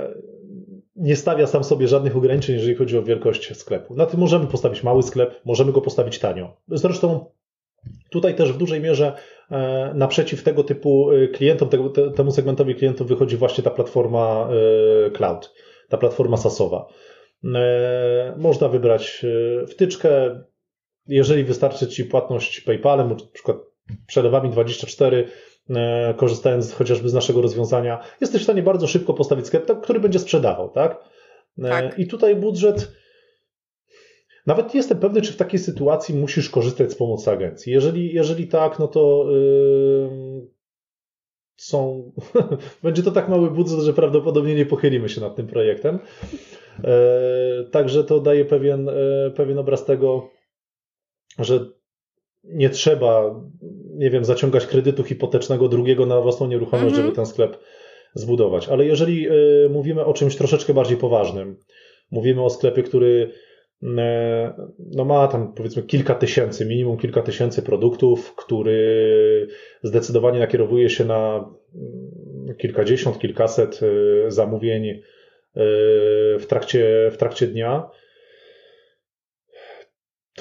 [1.02, 3.95] nie stawia sam sobie żadnych ograniczeń, jeżeli chodzi o wielkość sklepu.
[3.95, 6.58] Na tym możemy postawić mały sklep, możemy go postawić tanio.
[6.68, 7.26] Zresztą
[8.10, 9.14] tutaj też w dużej mierze
[9.52, 11.70] e, naprzeciw tego typu y, klientom,
[12.16, 14.49] temu segmentowi klientów wychodzi właśnie ta platforma
[15.08, 15.54] y, cloud,
[15.89, 16.88] ta platforma SaaSowa.
[17.56, 19.26] E, można wybrać
[19.68, 20.41] wtyczkę,
[21.08, 23.58] jeżeli wystarczy Ci płatność PayPalem, na przykład
[24.08, 25.51] przelewami 24, E,
[26.18, 30.70] korzystając chociażby z naszego rozwiązania, jesteś w stanie bardzo szybko postawić sklep, który będzie sprzedawał,
[30.70, 31.03] tak?
[31.59, 31.99] E, tak.
[31.99, 32.91] I tutaj budżet.
[34.45, 37.74] Nawet nie jestem pewny, czy w takiej sytuacji musisz korzystać z pomocy agencji.
[37.74, 40.47] Jeżeli, jeżeli tak, no to yy,
[41.55, 42.12] są.
[42.84, 45.99] będzie to tak mały budżet, że prawdopodobnie nie pochylimy się nad tym projektem.
[46.84, 50.30] Yy, także to daje pewien, yy, pewien obraz tego,
[51.39, 51.66] że
[52.43, 53.41] nie trzeba,
[54.02, 57.04] nie wiem, zaciągać kredytu hipotecznego drugiego na własną nieruchomość, mhm.
[57.04, 57.58] żeby ten sklep
[58.14, 58.70] zbudować.
[58.70, 61.58] Ale jeżeli y, mówimy o czymś troszeczkę bardziej poważnym,
[62.12, 63.32] mówimy o sklepie, który
[63.84, 63.88] y,
[64.95, 69.47] no ma tam powiedzmy kilka tysięcy, minimum kilka tysięcy produktów, który
[69.84, 71.49] zdecydowanie nakierowuje się na
[72.49, 73.80] y, kilkadziesiąt, kilkaset
[74.28, 75.02] zamówień
[76.39, 77.89] w trakcie, w trakcie dnia,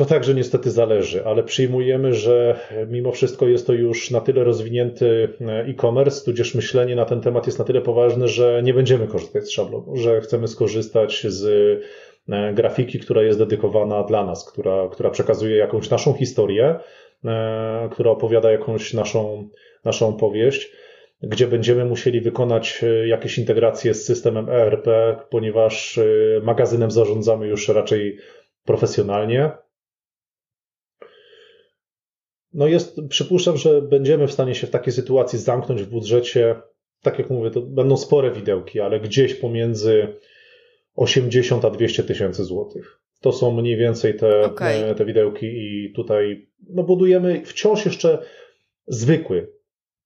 [0.01, 5.29] to także niestety zależy, ale przyjmujemy, że mimo wszystko jest to już na tyle rozwinięty
[5.41, 9.45] e, e-commerce, tudzież myślenie na ten temat jest na tyle poważne, że nie będziemy korzystać
[9.45, 11.47] z szablonu, że chcemy skorzystać z
[12.29, 16.81] e, grafiki, która jest dedykowana dla nas, która, która przekazuje jakąś naszą historię,
[17.25, 19.49] e, która opowiada jakąś naszą,
[19.85, 20.73] naszą powieść
[21.23, 24.87] gdzie będziemy musieli wykonać jakieś integracje z systemem ERP,
[25.31, 26.01] ponieważ
[26.43, 28.19] magazynem zarządzamy już raczej
[28.65, 29.51] profesjonalnie.
[32.55, 36.57] No jest, przypuszczam, że będziemy w stanie się w takiej sytuacji zamknąć w budżecie,
[37.03, 40.19] tak jak mówię, to będą spore widełki, ale gdzieś pomiędzy
[40.95, 43.01] 80 a 200 tysięcy złotych.
[43.21, 44.95] To są mniej więcej te, okay.
[44.95, 48.19] te widełki i tutaj no, budujemy wciąż jeszcze
[48.87, 49.53] zwykły,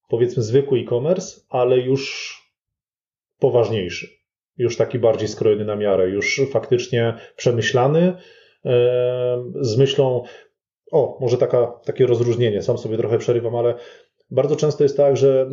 [0.08, 2.34] powiedzmy zwykły e-commerce, ale już
[3.38, 4.08] poważniejszy.
[4.58, 8.12] Już taki bardziej skrojony na miarę, już faktycznie przemyślany,
[9.60, 10.22] z myślą,
[10.92, 13.74] o, może taka, takie rozróżnienie, sam sobie trochę przerywam, ale
[14.30, 15.50] bardzo często jest tak, że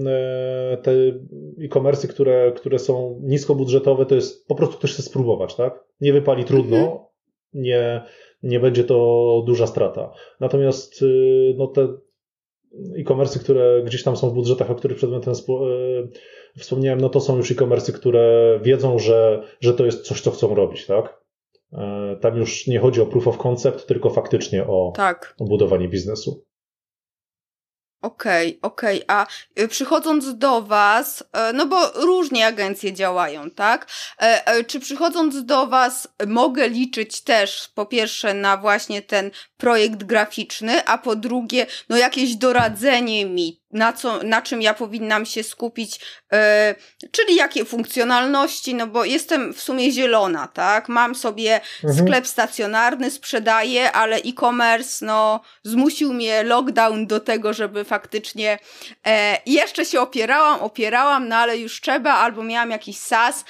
[0.73, 0.91] e, te
[1.65, 5.83] e-commerce, które, które są niskobudżetowe, to jest po prostu ktoś chce spróbować, tak?
[6.01, 6.99] Nie wypali trudno, mhm.
[7.53, 8.01] nie,
[8.43, 10.13] nie będzie to duża strata.
[10.39, 11.87] Natomiast y, no, te
[12.97, 17.37] e-commerce, które gdzieś tam są w budżetach, o których przedmiotem e, wspomniałem, no to są
[17.37, 21.20] już e-commerce, które wiedzą, że, że to jest coś, co chcą robić, tak?
[21.73, 25.35] E, tam już nie chodzi o proof of concept, tylko faktycznie o, tak.
[25.39, 26.45] o budowanie biznesu.
[28.01, 29.03] Okej, okay, okej.
[29.03, 29.17] Okay.
[29.17, 29.27] A
[29.61, 33.87] y, przychodząc do Was, e, no bo różnie agencje działają, tak?
[34.17, 40.85] E, czy przychodząc do Was mogę liczyć też po pierwsze na właśnie ten projekt graficzny,
[40.85, 45.99] a po drugie, no jakieś doradzenie mi, na, co, na czym ja powinnam się skupić,
[46.31, 46.39] yy,
[47.11, 50.89] czyli jakie funkcjonalności, no bo jestem w sumie zielona, tak?
[50.89, 52.07] Mam sobie mhm.
[52.07, 58.59] sklep stacjonarny, sprzedaję, ale e-commerce, no, zmusił mnie lockdown do tego, żeby faktycznie
[59.07, 63.45] e, jeszcze się opierałam, opierałam, no ale już trzeba, albo miałam jakiś SaaS,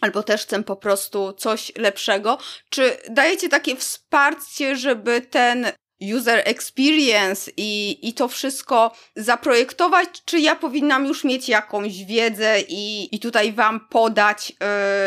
[0.00, 2.38] albo też chcę po prostu coś lepszego.
[2.70, 5.72] Czy dajecie takie wsparcie, żeby ten
[6.14, 13.14] user experience i, i to wszystko zaprojektować, czy ja powinnam już mieć jakąś wiedzę i,
[13.16, 14.52] i tutaj Wam podać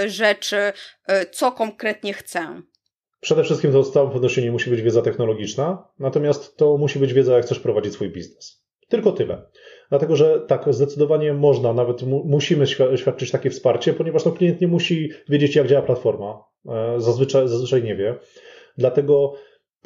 [0.06, 2.62] y, rzeczy, y, co konkretnie chcę?
[3.20, 7.45] Przede wszystkim to pewnością nie musi być wiedza technologiczna, natomiast to musi być wiedza, jak
[7.45, 8.68] chcesz prowadzić swój biznes.
[8.89, 9.41] Tylko tyle.
[9.89, 14.68] Dlatego, że tak, zdecydowanie można, nawet mu, musimy świadczyć takie wsparcie, ponieważ no, klient nie
[14.68, 16.43] musi wiedzieć, jak działa platforma.
[16.66, 18.16] E, zazwyczaj, zazwyczaj nie wie.
[18.78, 19.34] Dlatego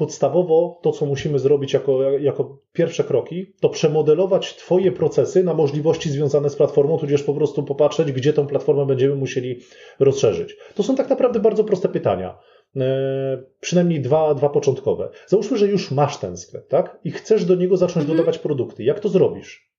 [0.02, 6.10] podstawowo to, co musimy zrobić jako, jako pierwsze kroki, to przemodelować Twoje procesy na możliwości
[6.10, 9.60] związane z platformą, tudzież po prostu popatrzeć, gdzie tą platformę będziemy musieli
[10.00, 10.58] rozszerzyć.
[10.76, 12.38] To są tak naprawdę bardzo proste pytania.
[12.78, 15.10] E, przynajmniej dwa, dwa początkowe.
[15.28, 17.00] Załóżmy, że już masz ten sklep, tak?
[17.04, 18.18] I chcesz do niego zacząć mhm.
[18.18, 18.84] dodawać produkty.
[18.84, 19.72] Jak to zrobisz?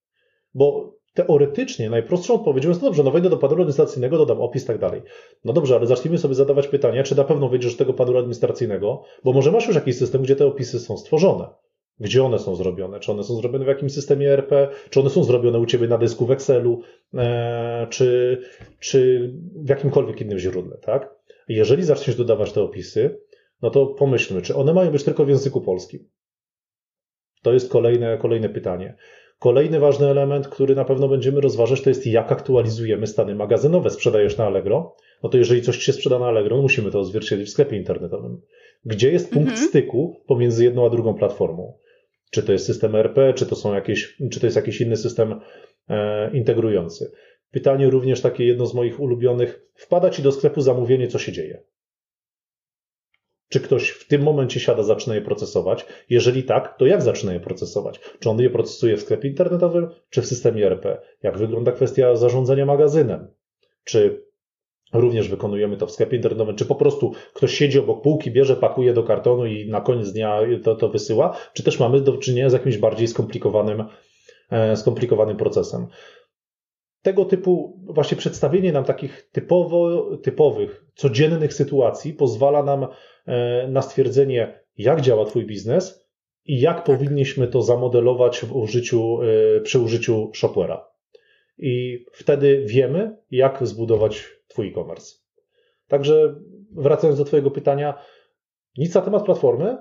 [0.55, 4.79] Bo teoretycznie najprostszą odpowiedzią jest, no dobrze, no wejdę do panelu administracyjnego, dodam opis tak
[4.79, 5.03] dalej.
[5.45, 9.03] No dobrze, ale zacznijmy sobie zadawać pytania, czy na pewno wejdziesz do tego panelu administracyjnego,
[9.25, 11.49] bo może masz już jakiś system, gdzie te opisy są stworzone.
[12.01, 13.01] Gdzie one są zrobione?
[13.01, 14.69] Czy one są zrobione w jakimś systemie ERP?
[14.91, 16.83] Czy one są zrobione u Ciebie na dysku w Excelu?
[17.15, 18.39] E, czy,
[18.81, 21.15] czy w jakimkolwiek innym źródle, tak?
[21.49, 23.21] Jeżeli zaczniesz dodawać te opisy,
[23.63, 26.09] no to pomyślmy, czy one mają być tylko w języku polskim?
[27.43, 28.97] To jest kolejne, kolejne pytanie.
[29.43, 33.91] Kolejny ważny element, który na pewno będziemy rozważać, to jest jak aktualizujemy stany magazynowe.
[33.91, 37.49] Sprzedajesz na Allegro, no to jeżeli coś się sprzeda na Allegro, no musimy to odzwierciedlić
[37.49, 38.41] w sklepie internetowym.
[38.85, 39.69] Gdzie jest punkt mhm.
[39.69, 41.79] styku pomiędzy jedną a drugą platformą?
[42.31, 45.41] Czy to jest system RP, czy to, są jakieś, czy to jest jakiś inny system
[45.89, 47.13] e, integrujący?
[47.51, 49.67] Pytanie również takie jedno z moich ulubionych.
[49.75, 51.63] Wpada ci do sklepu zamówienie, co się dzieje?
[53.53, 55.87] Czy ktoś w tym momencie siada, zaczyna je procesować?
[56.11, 58.01] Jeżeli tak, to jak zaczyna je procesować?
[58.21, 61.01] Czy on je procesuje w sklepie internetowym, czy w systemie RP?
[61.23, 63.29] Jak wygląda kwestia zarządzania magazynem?
[63.85, 64.27] Czy
[64.93, 66.57] również wykonujemy to w sklepie internetowym?
[66.57, 70.41] Czy po prostu ktoś siedzi obok półki, bierze, pakuje do kartonu i na koniec dnia
[70.63, 71.37] to, to wysyła?
[71.53, 73.85] Czy też mamy do czynienia z jakimś bardziej skomplikowanym,
[74.51, 75.87] e, skomplikowanym procesem?
[77.03, 82.87] tego typu właśnie przedstawienie nam takich typowo, typowych, codziennych sytuacji pozwala nam
[83.69, 86.09] na stwierdzenie, jak działa Twój biznes
[86.45, 86.85] i jak tak.
[86.85, 90.79] powinniśmy to zamodelować w użyciu, e, przy użyciu Shopware'a.
[91.59, 95.17] I wtedy wiemy, jak zbudować Twój e-commerce.
[95.89, 96.35] Także
[96.71, 98.05] wracając do Twojego pytania,
[98.77, 99.77] nic na temat platformy,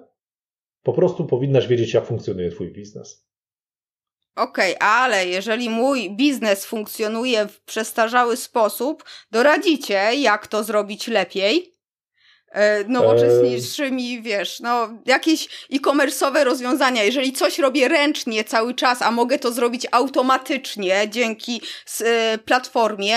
[0.84, 3.32] po prostu powinnaś wiedzieć, jak funkcjonuje Twój biznes.
[4.36, 11.71] Okej, okay, ale jeżeli mój biznes funkcjonuje w przestarzały sposób, doradzicie, jak to zrobić lepiej?
[12.52, 17.04] E, nowoczesniejszymi, wiesz, no jakieś e-commerce'owe rozwiązania.
[17.04, 21.62] Jeżeli coś robię ręcznie cały czas, a mogę to zrobić automatycznie dzięki
[22.06, 23.14] e, platformie,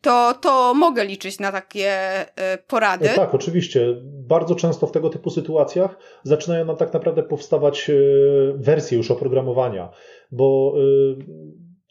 [0.00, 1.90] to, to mogę liczyć na takie
[2.36, 3.08] e, porady.
[3.16, 3.86] Tak, oczywiście.
[4.04, 7.90] Bardzo często w tego typu sytuacjach zaczynają nam tak naprawdę powstawać
[8.54, 9.88] wersje już oprogramowania,
[10.32, 10.74] bo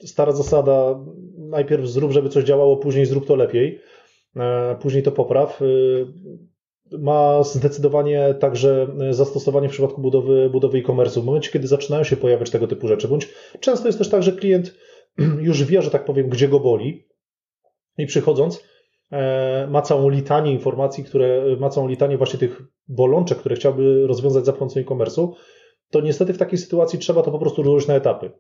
[0.06, 1.00] stara zasada
[1.38, 3.82] najpierw zrób, żeby coś działało, później zrób to lepiej,
[4.80, 5.60] później to popraw
[6.92, 11.22] ma zdecydowanie także zastosowanie w przypadku budowy, budowy e-commerce.
[11.22, 13.30] W momencie, kiedy zaczynają się pojawiać tego typu rzeczy, bądź
[13.60, 14.76] często jest też tak, że klient
[15.40, 17.08] już wie, że tak powiem, gdzie go boli
[17.98, 18.64] i przychodząc
[19.12, 24.46] e, ma całą litanię informacji, które, ma całą litanię właśnie tych bolączek, które chciałby rozwiązać
[24.46, 25.34] za pomocą e-commerce'u,
[25.92, 28.32] to niestety w takiej sytuacji trzeba to po prostu rozłożyć na etapy.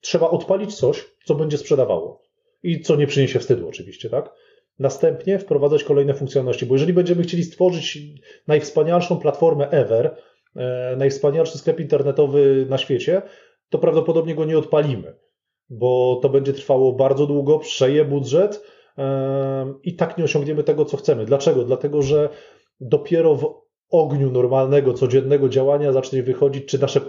[0.00, 2.22] Trzeba odpalić coś, co będzie sprzedawało
[2.62, 4.30] i co nie przyniesie wstydu oczywiście, tak?
[4.78, 6.66] Następnie wprowadzać kolejne funkcjonalności.
[6.66, 7.98] Bo jeżeli będziemy chcieli stworzyć
[8.46, 10.16] najwspanialszą platformę ever,
[10.56, 13.22] e, najwspanialszy sklep internetowy na świecie,
[13.70, 15.14] to prawdopodobnie go nie odpalimy,
[15.70, 18.62] bo to będzie trwało bardzo długo, przeje budżet
[19.82, 21.24] i tak nie osiągniemy tego, co chcemy.
[21.24, 21.64] Dlaczego?
[21.64, 22.28] Dlatego, że
[22.80, 23.54] dopiero w
[23.90, 27.00] ogniu normalnego, codziennego działania zacznie wychodzić, czy nasze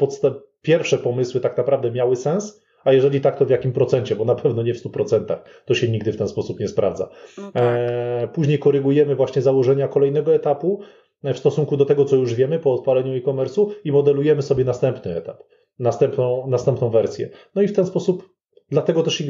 [0.62, 4.36] pierwsze pomysły tak naprawdę miały sens, a jeżeli tak, to w jakim procencie, bo na
[4.36, 5.38] pewno nie w 100%.
[5.66, 7.10] To się nigdy w ten sposób nie sprawdza.
[7.38, 7.64] No tak.
[7.66, 10.82] e, później korygujemy właśnie założenia kolejnego etapu
[11.24, 15.16] e, w stosunku do tego, co już wiemy po odpaleniu e-commerce'u i modelujemy sobie następny
[15.16, 15.44] etap,
[15.80, 17.30] następną, następną wersję.
[17.56, 18.38] No i w ten sposób
[18.70, 19.26] Dlatego też e,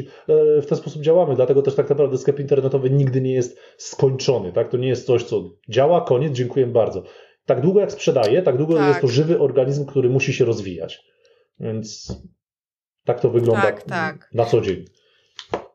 [0.62, 4.52] w ten sposób działamy, dlatego też tak naprawdę sklep internetowy nigdy nie jest skończony.
[4.52, 4.70] Tak?
[4.70, 7.02] To nie jest coś, co działa, koniec, dziękuję bardzo.
[7.46, 8.88] Tak długo jak sprzedaje, tak długo tak.
[8.88, 11.04] jest to żywy organizm, który musi się rozwijać.
[11.60, 12.12] Więc
[13.08, 14.28] tak to wygląda tak, tak.
[14.34, 14.84] na co dzień.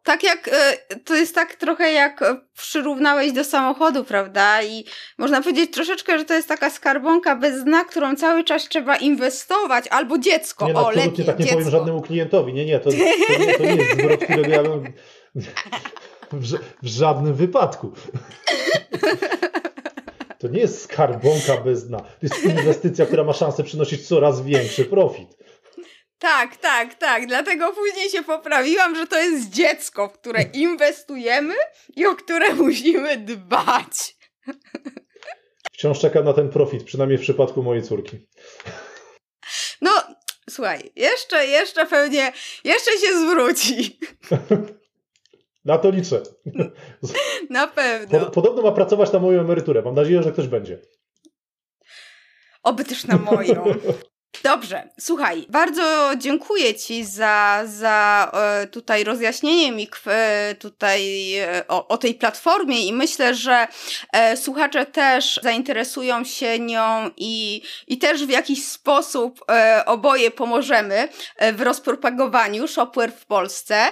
[0.04, 4.64] Tak jak, e, to jest tak trochę jak e, przyrównałeś do samochodu, prawda?
[4.64, 4.86] I
[5.18, 9.88] można powiedzieć troszeczkę, że to jest taka skarbonka bez dna, którą cały czas trzeba inwestować,
[9.88, 11.58] albo dziecko, nie, no, o lepiej, tak nie dziecko.
[11.58, 14.84] powiem żadnemu klientowi, nie, nie, to, to, nie, to nie jest zwrot, którego ja bym
[16.42, 17.92] w, w żadnym wypadku.
[20.40, 22.00] To nie jest skarbonka bez dna.
[22.00, 25.38] To jest inwestycja, która ma szansę przynosić coraz większy profit.
[26.24, 27.28] Tak, tak, tak.
[27.28, 31.54] Dlatego później się poprawiłam, że to jest dziecko, w które inwestujemy
[31.96, 34.16] i o które musimy dbać.
[35.74, 38.28] Wciąż czekam na ten profit, przynajmniej w przypadku mojej córki.
[39.82, 39.92] No,
[40.50, 42.32] słuchaj, jeszcze, jeszcze pewnie,
[42.64, 44.00] jeszcze się zwróci.
[45.66, 46.24] Na to liczę.
[47.50, 48.32] Na pewno.
[48.32, 49.82] Podobno ma pracować na moją emeryturę.
[49.82, 50.80] Mam nadzieję, że ktoś będzie.
[52.64, 53.64] Oby też na moją.
[54.44, 61.88] Dobrze, słuchaj, bardzo dziękuję Ci za, za e, tutaj rozjaśnienie mi e, tutaj e, o,
[61.88, 63.68] o, tej platformie i myślę, że
[64.36, 69.46] słuchacze też zainteresują się nią i, i też w jakiś sposób
[69.86, 71.08] oboje pomożemy
[71.54, 73.88] w rozpropagowaniu Shopware w Polsce.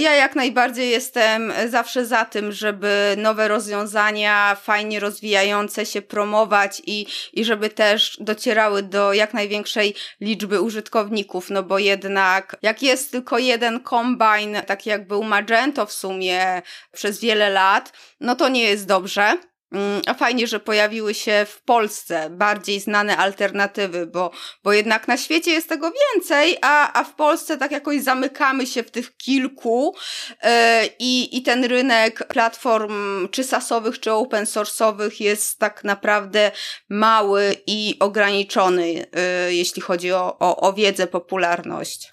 [0.00, 7.06] ja jak najbardziej jestem zawsze za tym, żeby nowe rozwiązania fajnie rozwijające się promować i,
[7.32, 13.12] i żeby też docierały do jak największej większej liczby użytkowników, no bo jednak jak jest
[13.12, 16.62] tylko jeden kombine, tak jak był Magento w sumie
[16.92, 19.38] przez wiele lat, no to nie jest dobrze.
[19.72, 24.30] Mm, a fajnie, że pojawiły się w Polsce bardziej znane alternatywy, bo,
[24.64, 28.82] bo jednak na świecie jest tego więcej, a, a w Polsce tak jakoś zamykamy się
[28.82, 29.94] w tych kilku
[30.42, 30.48] yy,
[30.98, 36.50] i, i ten rynek platform czy sasowych, czy open source'owych jest tak naprawdę
[36.88, 39.04] mały i ograniczony, yy,
[39.54, 42.10] jeśli chodzi o, o, o wiedzę, popularność.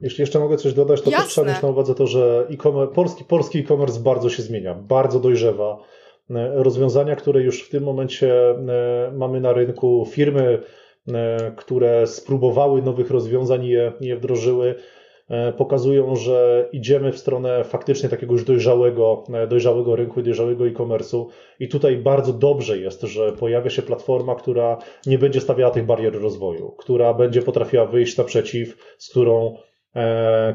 [0.00, 1.28] Jeśli jeszcze mogę coś dodać, to Jasne.
[1.28, 5.78] trzeba mieć na uwadze to, że e polski, polski e-commerce bardzo się zmienia, bardzo dojrzewa
[6.54, 10.58] rozwiązania, które już w tym momencie e, mamy na rynku, firmy,
[11.12, 14.74] e, które spróbowały nowych rozwiązań i je, je wdrożyły,
[15.56, 21.26] pokazują, że idziemy w stronę faktycznie takiego już dojrzałego, dojrzałego rynku i dojrzałego e-commerce'u.
[21.60, 26.22] I tutaj bardzo dobrze jest, że pojawia się platforma, która nie będzie stawiała tych barier
[26.22, 29.56] rozwoju, która będzie potrafiła wyjść naprzeciw, z którą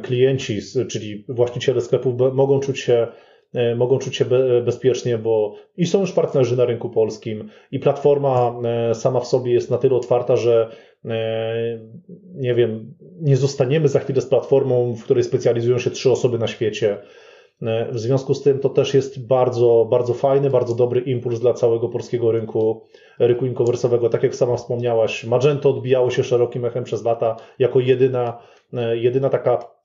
[0.04, 0.60] klienci,
[0.90, 3.27] czyli właściciele sklepów mogą czuć się E,
[3.76, 4.26] mogą czuć się
[4.66, 9.54] bezpiecznie, bo i są już partnerzy na rynku polskim, i platforma e, sama w sobie
[9.54, 10.70] jest na tyle otwarta, że
[11.06, 11.80] e,
[12.36, 16.48] nie wiem, nie zostaniemy za chwilę z platformą, w której specjalizują się trzy osoby na
[16.48, 16.98] świecie.
[17.92, 21.90] W związku z tym to też jest bardzo, bardzo fajny, bardzo dobry impuls dla całego
[21.90, 22.82] polskiego rynku,
[23.20, 24.10] rynku inkowersowego.
[24.10, 28.38] Tak jak sama wspomniałaś, Magento odbijało się szerokim echem przez lata jako jedyna,
[28.94, 29.77] jedyna taka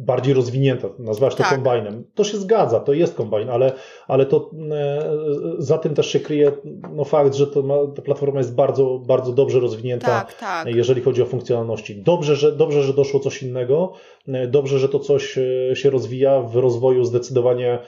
[0.00, 1.54] bardziej rozwinięta, nazwałaś to tak.
[1.54, 2.04] kombajnem.
[2.14, 3.72] To się zgadza, to jest kombajn, ale,
[4.08, 5.10] ale to e,
[5.58, 6.52] za tym też się kryje
[6.92, 10.74] no, fakt, że to ma, ta platforma jest bardzo, bardzo dobrze rozwinięta, tak, tak.
[10.74, 12.02] jeżeli chodzi o funkcjonalności.
[12.02, 13.92] Dobrze że, dobrze, że doszło coś innego,
[14.28, 17.78] e, dobrze, że to coś e, się rozwija w rozwoju zdecydowanie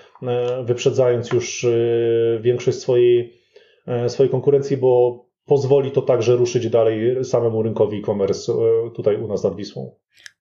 [0.65, 1.67] wyprzedzając już
[2.41, 3.33] większość swojej,
[4.09, 8.53] swojej konkurencji, bo pozwoli to także ruszyć dalej samemu rynkowi e-commerce
[8.95, 9.95] tutaj u nas nad Wisłą.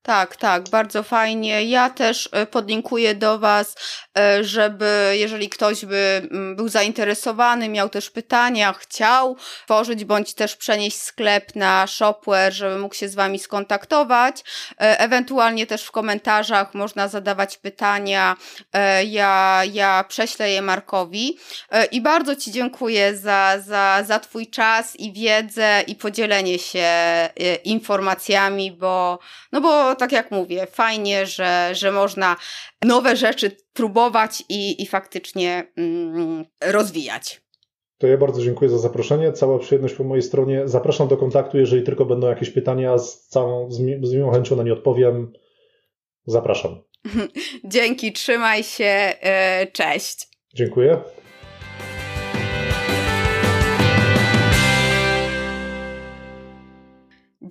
[0.03, 1.65] Tak, tak, bardzo fajnie.
[1.65, 3.75] Ja też e, podlinkuję do Was,
[4.17, 10.55] e, żeby jeżeli ktoś by mm, był zainteresowany, miał też pytania, chciał tworzyć bądź też
[10.55, 14.43] przenieść sklep na Shopware, żeby mógł się z Wami skontaktować.
[14.81, 18.35] E, ewentualnie też w komentarzach można zadawać pytania.
[19.05, 21.37] Ja, ja prześlę je Markowi.
[21.91, 26.89] I bardzo Ci dziękuję za, za, za Twój czas i wiedzę i podzielenie się
[27.63, 29.19] informacjami, bo,
[29.51, 32.35] no bo tak jak mówię, fajnie, że, że można
[32.85, 37.41] nowe rzeczy próbować i, i faktycznie mm, rozwijać.
[37.97, 39.31] To ja bardzo dziękuję za zaproszenie.
[39.33, 40.61] Cała przyjemność po mojej stronie.
[40.65, 44.55] Zapraszam do kontaktu, jeżeli tylko będą jakieś pytania, z całą, z, mi, z miłą chęcią
[44.55, 45.33] na nie odpowiem.
[46.25, 46.81] Zapraszam.
[47.63, 50.27] Dzięki, trzymaj się, e, cześć.
[50.53, 51.01] Dziękuję.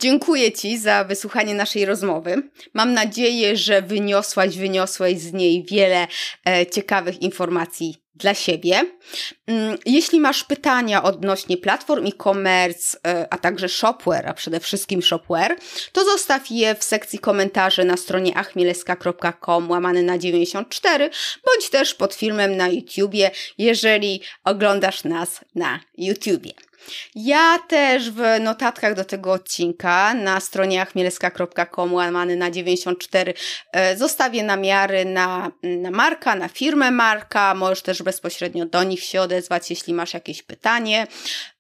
[0.01, 2.43] Dziękuję Ci za wysłuchanie naszej rozmowy.
[2.75, 6.07] Mam nadzieję, że wyniosłaś, wyniosłeś z niej wiele
[6.49, 8.81] e, ciekawych informacji dla siebie.
[9.47, 15.57] Mm, jeśli masz pytania odnośnie platform e-commerce, e, a także shopware, a przede wszystkim shopware,
[15.93, 21.11] to zostaw je w sekcji komentarzy na stronie achmieleska.com łamany na 94,
[21.47, 26.70] bądź też pod filmem na YouTubie, jeżeli oglądasz nas na YouTubie.
[27.15, 33.35] Ja też w notatkach do tego odcinka na stronie achmielska.com łamany na 94
[33.73, 37.55] e, zostawię namiary na, na Marka, na firmę Marka.
[37.55, 41.07] Możesz też bezpośrednio do nich się odezwać, jeśli masz jakieś pytanie.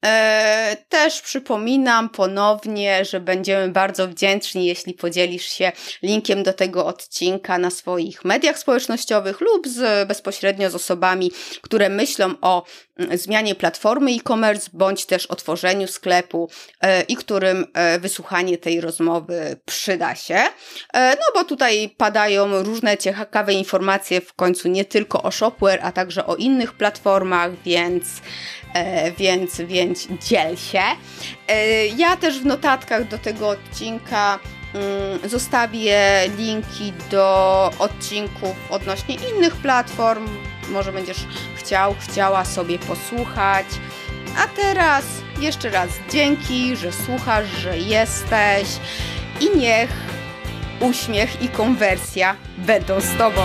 [0.04, 5.72] E, też przypominam ponownie, że będziemy bardzo wdzięczni, jeśli podzielisz się
[6.02, 11.32] linkiem do tego odcinka na swoich mediach społecznościowych lub z, bezpośrednio z osobami,
[11.62, 12.64] które myślą o
[12.98, 19.56] mm, zmianie platformy e-commerce bądź też otworzeniu sklepu e, i którym e, wysłuchanie tej rozmowy
[19.64, 20.38] przyda się.
[20.94, 26.26] No bo tutaj padają różne ciekawe informacje w końcu nie tylko o Shopware, a także
[26.26, 28.04] o innych platformach, więc
[29.18, 30.82] więc, więc dziel się.
[31.48, 34.38] E, ja też w notatkach do tego odcinka
[34.74, 36.00] mm, zostawię
[36.38, 40.28] linki do odcinków odnośnie innych platform.
[40.68, 43.66] Może będziesz chciał, chciała sobie posłuchać.
[44.38, 45.04] A teraz
[45.40, 48.68] jeszcze raz dzięki, że słuchasz, że jesteś
[49.40, 49.90] i niech
[50.80, 53.42] uśmiech i konwersja będą z Tobą.